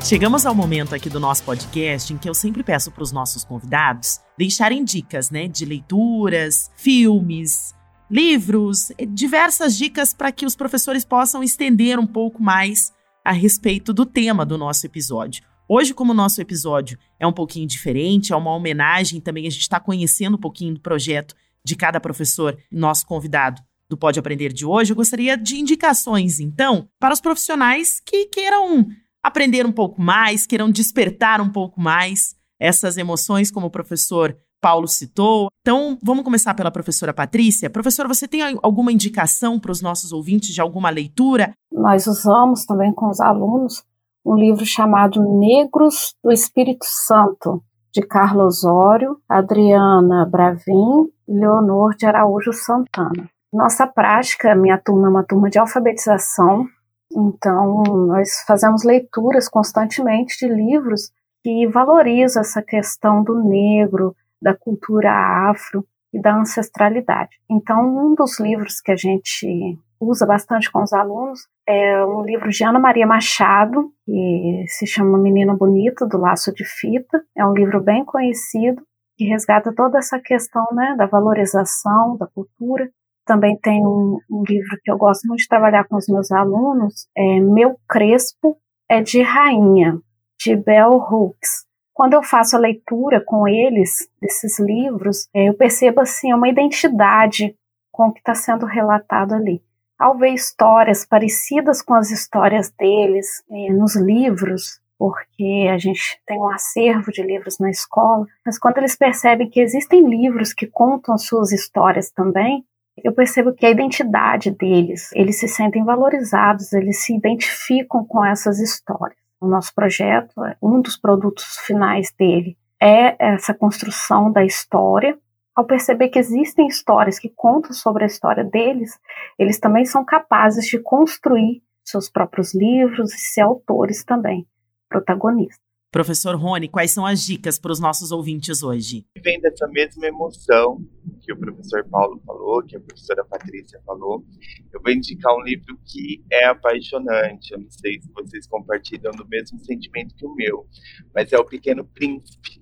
Chegamos 0.07 0.44
ao 0.44 0.54
momento 0.54 0.94
aqui 0.94 1.09
do 1.09 1.18
nosso 1.18 1.42
podcast 1.44 2.12
em 2.12 2.18
que 2.18 2.28
eu 2.28 2.35
sempre 2.35 2.62
peço 2.62 2.92
para 2.92 3.02
os 3.02 3.11
nossos 3.11 3.42
convidados 3.42 4.20
deixarem 4.37 4.85
dicas, 4.85 5.30
né, 5.30 5.48
de 5.48 5.64
leituras, 5.64 6.70
filmes, 6.76 7.74
livros, 8.14 8.92
diversas 9.09 9.77
dicas 9.77 10.14
para 10.14 10.31
que 10.31 10.46
os 10.46 10.55
professores 10.55 11.05
possam 11.05 11.42
estender 11.42 11.98
um 11.98 12.07
pouco 12.07 12.40
mais 12.40 12.92
a 13.24 13.33
respeito 13.33 13.92
do 13.92 14.07
tema 14.07 14.46
do 14.46 14.57
nosso 14.57 14.87
episódio. 14.87 15.42
Hoje, 15.68 15.92
como 15.92 16.12
o 16.12 16.14
nosso 16.14 16.40
episódio 16.40 16.96
é 17.18 17.27
um 17.27 17.33
pouquinho 17.33 17.66
diferente, 17.66 18.33
é 18.33 18.37
uma 18.37 18.55
homenagem 18.55 19.20
também, 19.20 19.48
a 19.48 19.50
gente 19.50 19.62
está 19.62 19.81
conhecendo 19.81 20.37
um 20.37 20.40
pouquinho 20.40 20.74
do 20.74 20.81
projeto 20.81 21.35
de 21.64 21.74
cada 21.74 21.98
professor, 21.98 22.57
nosso 22.70 23.05
convidado 23.05 23.61
do 23.88 23.96
Pode 23.96 24.20
Aprender 24.20 24.53
de 24.53 24.64
hoje, 24.64 24.92
eu 24.92 24.96
gostaria 24.96 25.37
de 25.37 25.57
indicações, 25.57 26.38
então, 26.38 26.88
para 27.00 27.14
os 27.14 27.20
profissionais 27.20 28.00
que 28.07 28.27
queiram 28.27 28.87
aprender 29.24 29.66
um 29.66 29.72
pouco 29.72 30.00
mais, 30.00 30.46
queiram 30.46 30.70
despertar 30.70 31.40
um 31.40 31.50
pouco 31.50 31.81
mais 31.81 32.37
essas 32.61 32.96
emoções, 32.96 33.50
como 33.50 33.66
o 33.66 33.70
professor 33.70 34.38
Paulo 34.64 34.88
citou. 34.88 35.48
Então, 35.61 35.98
vamos 36.03 36.24
começar 36.24 36.55
pela 36.55 36.70
professora 36.70 37.12
Patrícia. 37.12 37.68
Professora, 37.68 38.09
você 38.09 38.27
tem 38.27 38.40
alguma 38.62 38.90
indicação 38.90 39.61
para 39.61 39.70
os 39.70 39.83
nossos 39.83 40.11
ouvintes 40.11 40.55
de 40.55 40.61
alguma 40.62 40.88
leitura? 40.88 41.53
Nós 41.70 42.07
usamos 42.07 42.64
também 42.64 42.90
com 42.90 43.11
os 43.11 43.20
alunos 43.20 43.85
um 44.24 44.35
livro 44.35 44.64
chamado 44.64 45.20
Negros 45.38 46.14
do 46.24 46.33
Espírito 46.33 46.87
Santo, 46.87 47.62
de 47.92 48.00
Carlos 48.00 48.64
Osório, 48.64 49.18
Adriana 49.29 50.24
Bravin 50.24 51.11
e 51.29 51.38
Leonor 51.38 51.94
de 51.94 52.07
Araújo 52.07 52.55
Santana. 52.55 53.29
Nossa 53.53 53.87
prática, 53.87 54.55
minha 54.55 54.79
turma 54.79 55.09
é 55.09 55.11
uma 55.11 55.24
turma 55.24 55.50
de 55.50 55.59
alfabetização, 55.59 56.66
então, 57.14 57.83
nós 58.09 58.42
fazemos 58.46 58.83
leituras 58.83 59.46
constantemente 59.46 60.37
de 60.38 60.53
livros 60.53 61.12
que 61.44 61.68
valorizam 61.68 62.40
essa 62.40 62.62
questão 62.62 63.22
do 63.22 63.44
negro, 63.44 64.16
da 64.44 64.54
cultura 64.54 65.11
afro 65.50 65.85
e 66.12 66.20
da 66.20 66.37
ancestralidade. 66.37 67.37
Então, 67.50 67.80
um 67.80 68.14
dos 68.14 68.38
livros 68.38 68.80
que 68.80 68.92
a 68.92 68.96
gente 68.96 69.78
usa 69.98 70.26
bastante 70.26 70.70
com 70.70 70.83
os 70.83 70.92
alunos 70.92 71.40
é 71.66 72.04
um 72.04 72.22
livro 72.22 72.50
de 72.50 72.62
Ana 72.62 72.78
Maria 72.78 73.07
Machado, 73.07 73.90
que 74.04 74.64
se 74.68 74.87
chama 74.87 75.18
Menina 75.18 75.57
Bonita, 75.57 76.07
do 76.07 76.18
Laço 76.18 76.52
de 76.52 76.64
Fita. 76.64 77.24
É 77.37 77.44
um 77.44 77.54
livro 77.54 77.83
bem 77.83 78.04
conhecido, 78.04 78.83
que 79.16 79.24
resgata 79.24 79.74
toda 79.74 79.98
essa 79.98 80.20
questão 80.20 80.66
né, 80.72 80.94
da 80.96 81.07
valorização 81.07 82.16
da 82.16 82.26
cultura 82.26 82.88
também 83.26 83.57
tem 83.57 83.87
um, 83.87 84.18
um, 84.30 84.42
livro 84.46 84.78
que 84.83 84.90
eu 84.90 84.98
gosto 84.98 85.26
muito 85.26 85.40
de 85.40 85.48
trabalhar 85.48 85.85
com 85.85 85.96
os 85.96 86.07
meus 86.09 86.30
alunos, 86.30 87.09
é 87.16 87.40
Meu 87.40 87.76
Crespo 87.88 88.59
é 88.88 89.00
de 89.00 89.22
Rainha, 89.22 89.98
de 90.38 90.54
Bell 90.54 90.92
Hooks. 90.92 91.63
Quando 91.94 92.14
eu 92.14 92.22
faço 92.22 92.57
a 92.57 92.59
leitura 92.59 93.20
com 93.24 93.46
eles 93.46 94.11
desses 94.20 94.59
livros, 94.59 95.28
é, 95.33 95.48
eu 95.48 95.54
percebo 95.54 96.00
assim 96.00 96.35
uma 96.35 96.48
identidade 96.48 97.57
com 97.92 98.09
o 98.09 98.12
que 98.12 98.18
está 98.18 98.35
sendo 98.35 98.66
relatado 98.66 99.33
ali. 99.33 99.62
Ao 99.96 100.18
ver 100.18 100.30
histórias 100.30 101.07
parecidas 101.07 101.80
com 101.80 101.94
as 101.94 102.11
histórias 102.11 102.68
deles 102.70 103.44
é, 103.48 103.72
nos 103.72 103.94
livros, 103.94 104.80
porque 104.98 105.68
a 105.72 105.78
gente 105.78 106.20
tem 106.26 106.37
um 106.37 106.50
acervo 106.50 107.12
de 107.12 107.22
livros 107.22 107.61
na 107.61 107.70
escola, 107.70 108.26
mas 108.44 108.59
quando 108.59 108.78
eles 108.78 108.96
percebem 108.96 109.48
que 109.48 109.61
existem 109.61 110.04
livros 110.04 110.52
que 110.52 110.66
contam 110.66 111.16
suas 111.16 111.52
histórias 111.52 112.11
também, 112.11 112.64
eu 113.02 113.12
percebo 113.12 113.52
que 113.52 113.66
a 113.66 113.70
identidade 113.70 114.50
deles, 114.50 115.11
eles 115.14 115.38
se 115.38 115.46
sentem 115.46 115.85
valorizados, 115.85 116.72
eles 116.72 117.04
se 117.04 117.14
identificam 117.14 118.04
com 118.04 118.24
essas 118.24 118.59
histórias. 118.59 119.23
O 119.44 119.46
nosso 119.46 119.74
projeto, 119.74 120.33
um 120.62 120.80
dos 120.80 120.96
produtos 120.96 121.59
finais 121.66 122.11
dele 122.18 122.57
é 122.80 123.14
essa 123.18 123.52
construção 123.52 124.33
da 124.33 124.42
história. 124.42 125.18
Ao 125.54 125.66
perceber 125.66 126.09
que 126.09 126.18
existem 126.18 126.66
histórias 126.66 127.18
que 127.18 127.28
contam 127.28 127.74
sobre 127.74 128.04
a 128.04 128.07
história 128.07 128.42
deles, 128.42 128.98
eles 129.38 129.61
também 129.61 129.85
são 129.85 130.02
capazes 130.02 130.64
de 130.64 130.78
construir 130.78 131.62
seus 131.85 132.09
próprios 132.09 132.54
livros 132.54 133.12
e 133.12 133.18
ser 133.18 133.42
autores 133.42 134.02
também 134.02 134.46
protagonista. 134.88 135.63
Professor 135.94 136.35
Rony, 136.35 136.66
quais 136.66 136.90
são 136.90 137.07
as 137.07 137.24
dicas 137.24 137.57
para 137.57 137.70
os 137.70 137.78
nossos 137.78 138.11
ouvintes 138.11 138.64
hoje? 138.64 139.07
Vem 139.22 139.40
dessa 139.40 139.68
mesma 139.68 140.09
emoção 140.09 140.85
que 141.20 141.33
o 141.33 141.38
professor 141.38 141.88
Paulo 141.88 142.20
falou, 142.26 142.64
que 142.64 142.76
a 142.76 142.80
professora 142.80 143.24
Patrícia 143.24 143.80
falou. 143.87 144.24
Eu 144.72 144.83
vou 144.83 144.92
indicar 144.92 145.33
um 145.37 145.42
livro 145.42 145.78
que 145.87 146.20
é 146.33 146.46
apaixonante. 146.46 147.52
Eu 147.52 147.61
não 147.61 147.70
sei 147.70 148.00
se 148.00 148.11
vocês 148.12 148.44
compartilham 148.48 149.12
do 149.12 149.24
mesmo 149.28 149.57
sentimento 149.61 150.16
que 150.16 150.26
o 150.26 150.35
meu, 150.35 150.66
mas 151.14 151.33
é 151.33 151.38
O 151.38 151.44
Pequeno 151.44 151.85
Príncipe, 151.85 152.61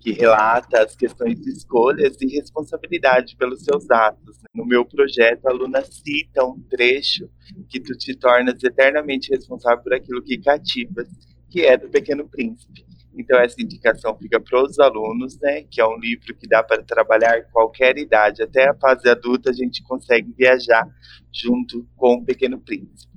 que 0.00 0.10
relata 0.10 0.82
as 0.82 0.96
questões 0.96 1.40
de 1.40 1.52
escolhas 1.52 2.20
e 2.20 2.26
responsabilidade 2.34 3.36
pelos 3.36 3.62
seus 3.62 3.88
atos. 3.92 4.38
No 4.52 4.66
meu 4.66 4.84
projeto, 4.84 5.46
a 5.46 5.52
aluna 5.52 5.82
cita 5.84 6.44
um 6.44 6.60
trecho 6.68 7.30
que 7.68 7.78
tu 7.78 7.96
te 7.96 8.16
tornas 8.16 8.60
eternamente 8.60 9.30
responsável 9.30 9.84
por 9.84 9.94
aquilo 9.94 10.20
que 10.20 10.36
cativas 10.38 11.06
que 11.52 11.66
é 11.66 11.76
do 11.76 11.90
Pequeno 11.90 12.26
Príncipe. 12.26 12.82
Então 13.14 13.38
essa 13.38 13.60
indicação 13.60 14.16
fica 14.16 14.40
para 14.40 14.64
os 14.64 14.78
alunos, 14.78 15.38
né, 15.38 15.64
que 15.70 15.82
é 15.82 15.86
um 15.86 15.98
livro 15.98 16.34
que 16.34 16.48
dá 16.48 16.62
para 16.62 16.82
trabalhar 16.82 17.42
qualquer 17.52 17.98
idade, 17.98 18.42
até 18.42 18.70
a 18.70 18.74
fase 18.74 19.06
adulta 19.06 19.50
a 19.50 19.52
gente 19.52 19.82
consegue 19.82 20.32
viajar 20.32 20.88
junto 21.30 21.86
com 21.94 22.14
o 22.14 22.24
Pequeno 22.24 22.58
Príncipe. 22.58 23.12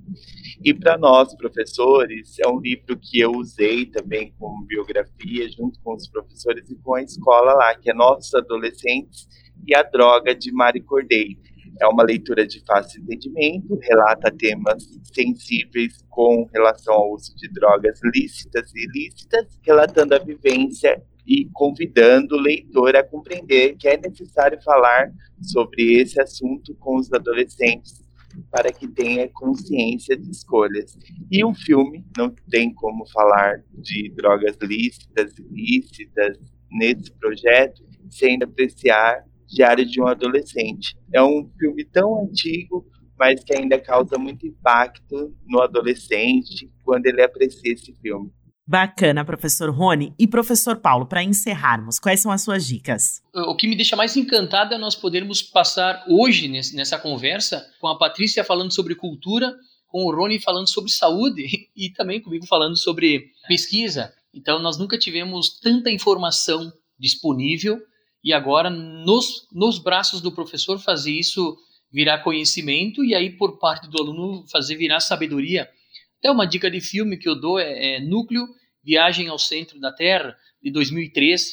E 0.62 0.74
para 0.74 0.98
nós, 0.98 1.34
professores, 1.36 2.38
é 2.40 2.48
um 2.48 2.60
livro 2.60 2.98
que 3.02 3.20
eu 3.20 3.32
usei 3.32 3.86
também 3.86 4.34
como 4.38 4.66
biografia, 4.66 5.50
junto 5.50 5.80
com 5.82 5.96
os 5.96 6.08
professores 6.10 6.70
e 6.70 6.76
com 6.76 6.96
a 6.96 7.02
escola 7.02 7.54
lá, 7.54 7.74
que 7.74 7.90
é 7.90 7.94
Nossos 7.94 8.34
Adolescentes 8.36 9.28
e 9.66 9.74
a 9.74 9.82
Droga, 9.82 10.36
de 10.36 10.52
Mari 10.52 10.82
Cordeiro. 10.82 11.40
É 11.82 11.88
uma 11.88 12.04
leitura 12.04 12.48
de 12.48 12.64
fácil 12.66 13.02
entendimento, 13.02 13.78
relata 13.82 14.32
temas 14.32 14.84
sensíveis 15.14 16.04
com 16.10 16.48
relação 16.54 16.94
ao 16.94 17.14
uso 17.14 17.36
de 17.36 17.50
drogas 17.50 18.00
lícitas 18.04 18.72
e 18.74 18.86
ilícitas, 18.86 19.60
relatando 19.62 20.16
a 20.16 20.20
vivência 20.20 21.02
e 21.28 21.50
convidando 21.54 22.36
o 22.36 22.40
leitor 22.40 22.96
a 22.96 23.04
compreender 23.04 23.76
que 23.78 23.88
é 23.88 23.98
necessário 23.98 24.62
falar 24.62 25.12
sobre 25.42 26.02
esse 26.02 26.22
assunto 26.22 26.76
com 26.76 26.98
os 26.98 27.12
adolescentes 27.12 28.06
para 28.52 28.72
que 28.72 28.88
tenha 28.88 29.30
consciência 29.30 30.16
de 30.16 30.30
escolhas. 30.30 30.98
E 31.32 31.44
um 31.44 31.54
filme 31.54 32.06
não 32.18 32.34
tem 32.50 32.74
como 32.74 33.06
falar 33.08 33.64
de 33.74 34.12
drogas 34.16 34.58
lícitas, 34.62 35.34
ilícitas 35.38 36.38
nesse 36.72 37.12
projeto 37.14 37.84
sem 38.10 38.42
apreciar 38.42 39.26
Diário 39.48 39.86
de 39.86 40.02
um 40.02 40.08
Adolescente. 40.08 40.98
É 41.14 41.22
um 41.22 41.50
filme 41.60 41.86
tão 41.86 42.24
antigo, 42.24 42.86
mas 43.18 43.44
que 43.44 43.56
ainda 43.56 43.80
causa 43.80 44.18
muito 44.18 44.46
impacto 44.46 45.34
no 45.46 45.62
adolescente 45.62 46.70
quando 46.84 47.06
ele 47.06 47.22
aprecia 47.22 47.74
esse 47.74 47.94
filme. 48.02 48.32
Bacana, 48.68 49.24
professor 49.24 49.70
Rony. 49.70 50.14
E 50.18 50.28
professor 50.28 50.78
Paulo, 50.78 51.06
para 51.06 51.24
encerrarmos, 51.24 52.00
quais 52.00 52.20
são 52.20 52.32
as 52.32 52.42
suas 52.42 52.66
dicas? 52.66 53.22
O 53.34 53.56
que 53.56 53.68
me 53.68 53.76
deixa 53.76 53.96
mais 53.96 54.18
encantado 54.18 54.74
é 54.74 54.78
nós 54.78 54.96
podermos 54.96 55.42
passar 55.44 56.04
hoje 56.10 56.48
nessa 56.48 56.98
conversa 56.98 57.64
com 57.80 57.88
a 57.88 57.98
Patrícia 57.98 58.44
falando 58.44 58.74
sobre 58.74 58.96
cultura, 58.96 59.54
com 59.88 60.04
o 60.06 60.12
Rony 60.12 60.40
falando 60.40 60.68
sobre 60.68 60.92
saúde 60.92 61.46
e 61.78 61.92
também 61.92 62.20
comigo 62.20 62.48
falando 62.48 62.76
sobre 62.76 63.28
pesquisa. 63.48 64.12
Então, 64.34 64.60
nós 64.60 64.80
nunca 64.80 64.98
tivemos 64.98 65.60
tanta 65.60 65.92
informação 65.92 66.74
disponível 67.00 67.80
e 68.26 68.34
agora 68.34 68.72
nos, 68.72 69.48
nos 69.54 69.78
braços 69.78 70.20
do 70.20 70.32
professor 70.32 70.80
fazer 70.80 71.12
isso 71.12 71.56
virar 71.92 72.24
conhecimento 72.24 73.06
e 73.06 73.14
aí 73.14 73.38
por 73.38 73.60
parte 73.60 73.88
do 73.88 74.02
aluno 74.02 74.44
fazer 74.52 74.76
virar 74.76 75.00
sabedoria. 75.00 75.70
Até 76.18 76.32
uma 76.32 76.48
dica 76.48 76.72
de 76.72 76.82
filme 76.82 77.18
que 77.18 77.30
eu 77.30 77.40
dou 77.40 77.60
é, 77.60 77.98
é 77.98 78.00
Núcleo, 78.00 78.48
Viagem 78.84 79.28
ao 79.28 79.38
Centro 79.38 79.80
da 79.80 79.92
Terra, 79.92 80.36
de 80.62 80.72
2003, 80.72 81.46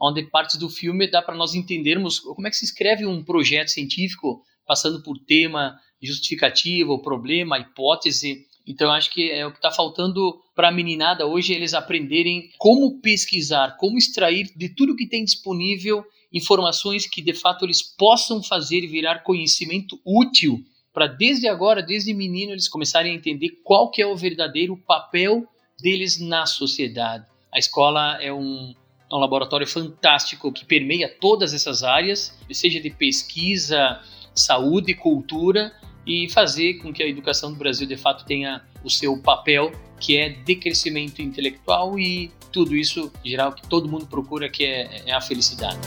onde 0.00 0.22
partes 0.30 0.56
do 0.56 0.70
filme 0.70 1.10
dá 1.10 1.20
para 1.20 1.34
nós 1.34 1.56
entendermos 1.56 2.20
como 2.20 2.46
é 2.46 2.50
que 2.50 2.56
se 2.56 2.66
escreve 2.66 3.04
um 3.04 3.24
projeto 3.24 3.68
científico, 3.68 4.44
passando 4.64 5.02
por 5.02 5.18
tema, 5.18 5.76
justificativa, 6.00 6.92
o 6.92 7.02
problema, 7.02 7.56
a 7.56 7.58
hipótese. 7.58 8.46
Então, 8.66 8.92
acho 8.92 9.10
que 9.10 9.30
é 9.30 9.46
o 9.46 9.50
que 9.50 9.58
está 9.58 9.70
faltando 9.70 10.40
para 10.54 10.68
a 10.68 10.72
meninada 10.72 11.26
hoje, 11.26 11.52
eles 11.52 11.74
aprenderem 11.74 12.50
como 12.58 13.00
pesquisar, 13.00 13.76
como 13.78 13.98
extrair 13.98 14.52
de 14.56 14.68
tudo 14.68 14.96
que 14.96 15.08
tem 15.08 15.24
disponível 15.24 16.04
informações 16.32 17.06
que 17.06 17.20
de 17.20 17.34
fato 17.34 17.64
eles 17.64 17.82
possam 17.82 18.42
fazer 18.42 18.86
virar 18.86 19.22
conhecimento 19.22 20.00
útil 20.04 20.64
para 20.92 21.06
desde 21.06 21.48
agora, 21.48 21.82
desde 21.82 22.12
menino, 22.12 22.52
eles 22.52 22.68
começarem 22.68 23.12
a 23.12 23.14
entender 23.14 23.60
qual 23.64 23.90
que 23.90 24.02
é 24.02 24.06
o 24.06 24.16
verdadeiro 24.16 24.76
papel 24.76 25.46
deles 25.80 26.20
na 26.20 26.44
sociedade. 26.44 27.26
A 27.52 27.58
escola 27.58 28.18
é 28.20 28.32
um, 28.32 28.74
é 29.10 29.14
um 29.14 29.18
laboratório 29.18 29.66
fantástico 29.66 30.52
que 30.52 30.66
permeia 30.66 31.08
todas 31.08 31.54
essas 31.54 31.82
áreas, 31.82 32.38
seja 32.50 32.78
de 32.78 32.90
pesquisa, 32.90 34.00
saúde, 34.34 34.94
cultura, 34.94 35.72
e 36.06 36.28
fazer 36.30 36.74
com 36.74 36.92
que 36.92 37.02
a 37.02 37.06
educação 37.06 37.52
do 37.52 37.58
Brasil 37.58 37.86
de 37.86 37.96
fato 37.96 38.24
tenha 38.24 38.62
o 38.84 38.90
seu 38.90 39.16
papel, 39.16 39.72
que 40.00 40.16
é 40.16 40.30
de 40.30 40.56
crescimento 40.56 41.22
intelectual 41.22 41.98
e 41.98 42.30
tudo 42.50 42.76
isso, 42.76 43.10
em 43.24 43.30
geral, 43.30 43.52
que 43.52 43.66
todo 43.66 43.88
mundo 43.88 44.06
procura, 44.06 44.48
que 44.48 44.64
é, 44.64 45.02
é 45.06 45.12
a 45.12 45.20
felicidade. 45.20 45.78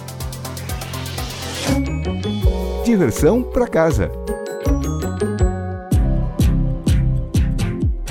Diversão 2.83 3.43
para 3.43 3.67
casa. 3.67 4.11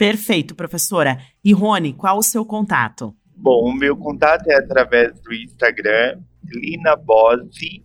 Perfeito, 0.04 0.54
professora. 0.54 1.18
E 1.42 1.54
Rony, 1.54 1.94
qual 1.94 2.18
o 2.18 2.22
seu 2.22 2.46
contato? 2.46 3.16
Bom, 3.38 3.70
o 3.70 3.74
meu 3.74 3.96
contato 3.96 4.50
é 4.50 4.56
através 4.58 5.18
do 5.22 5.34
Instagram, 5.34 6.20
Lina 6.44 6.98
Bose, 6.98 7.82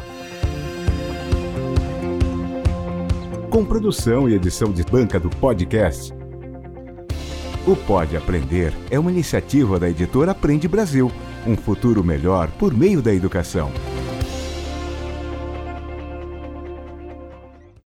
Com 3.51 3.65
produção 3.65 4.29
e 4.29 4.33
edição 4.33 4.71
de 4.71 4.81
banca 4.81 5.19
do 5.19 5.29
podcast. 5.29 6.13
O 7.67 7.75
Pode 7.75 8.15
Aprender 8.15 8.73
é 8.89 8.97
uma 8.97 9.11
iniciativa 9.11 9.77
da 9.77 9.89
editora 9.89 10.31
Aprende 10.31 10.69
Brasil, 10.69 11.11
um 11.45 11.57
futuro 11.57 12.01
melhor 12.01 12.49
por 12.51 12.73
meio 12.73 13.01
da 13.01 13.13
educação. 13.13 13.69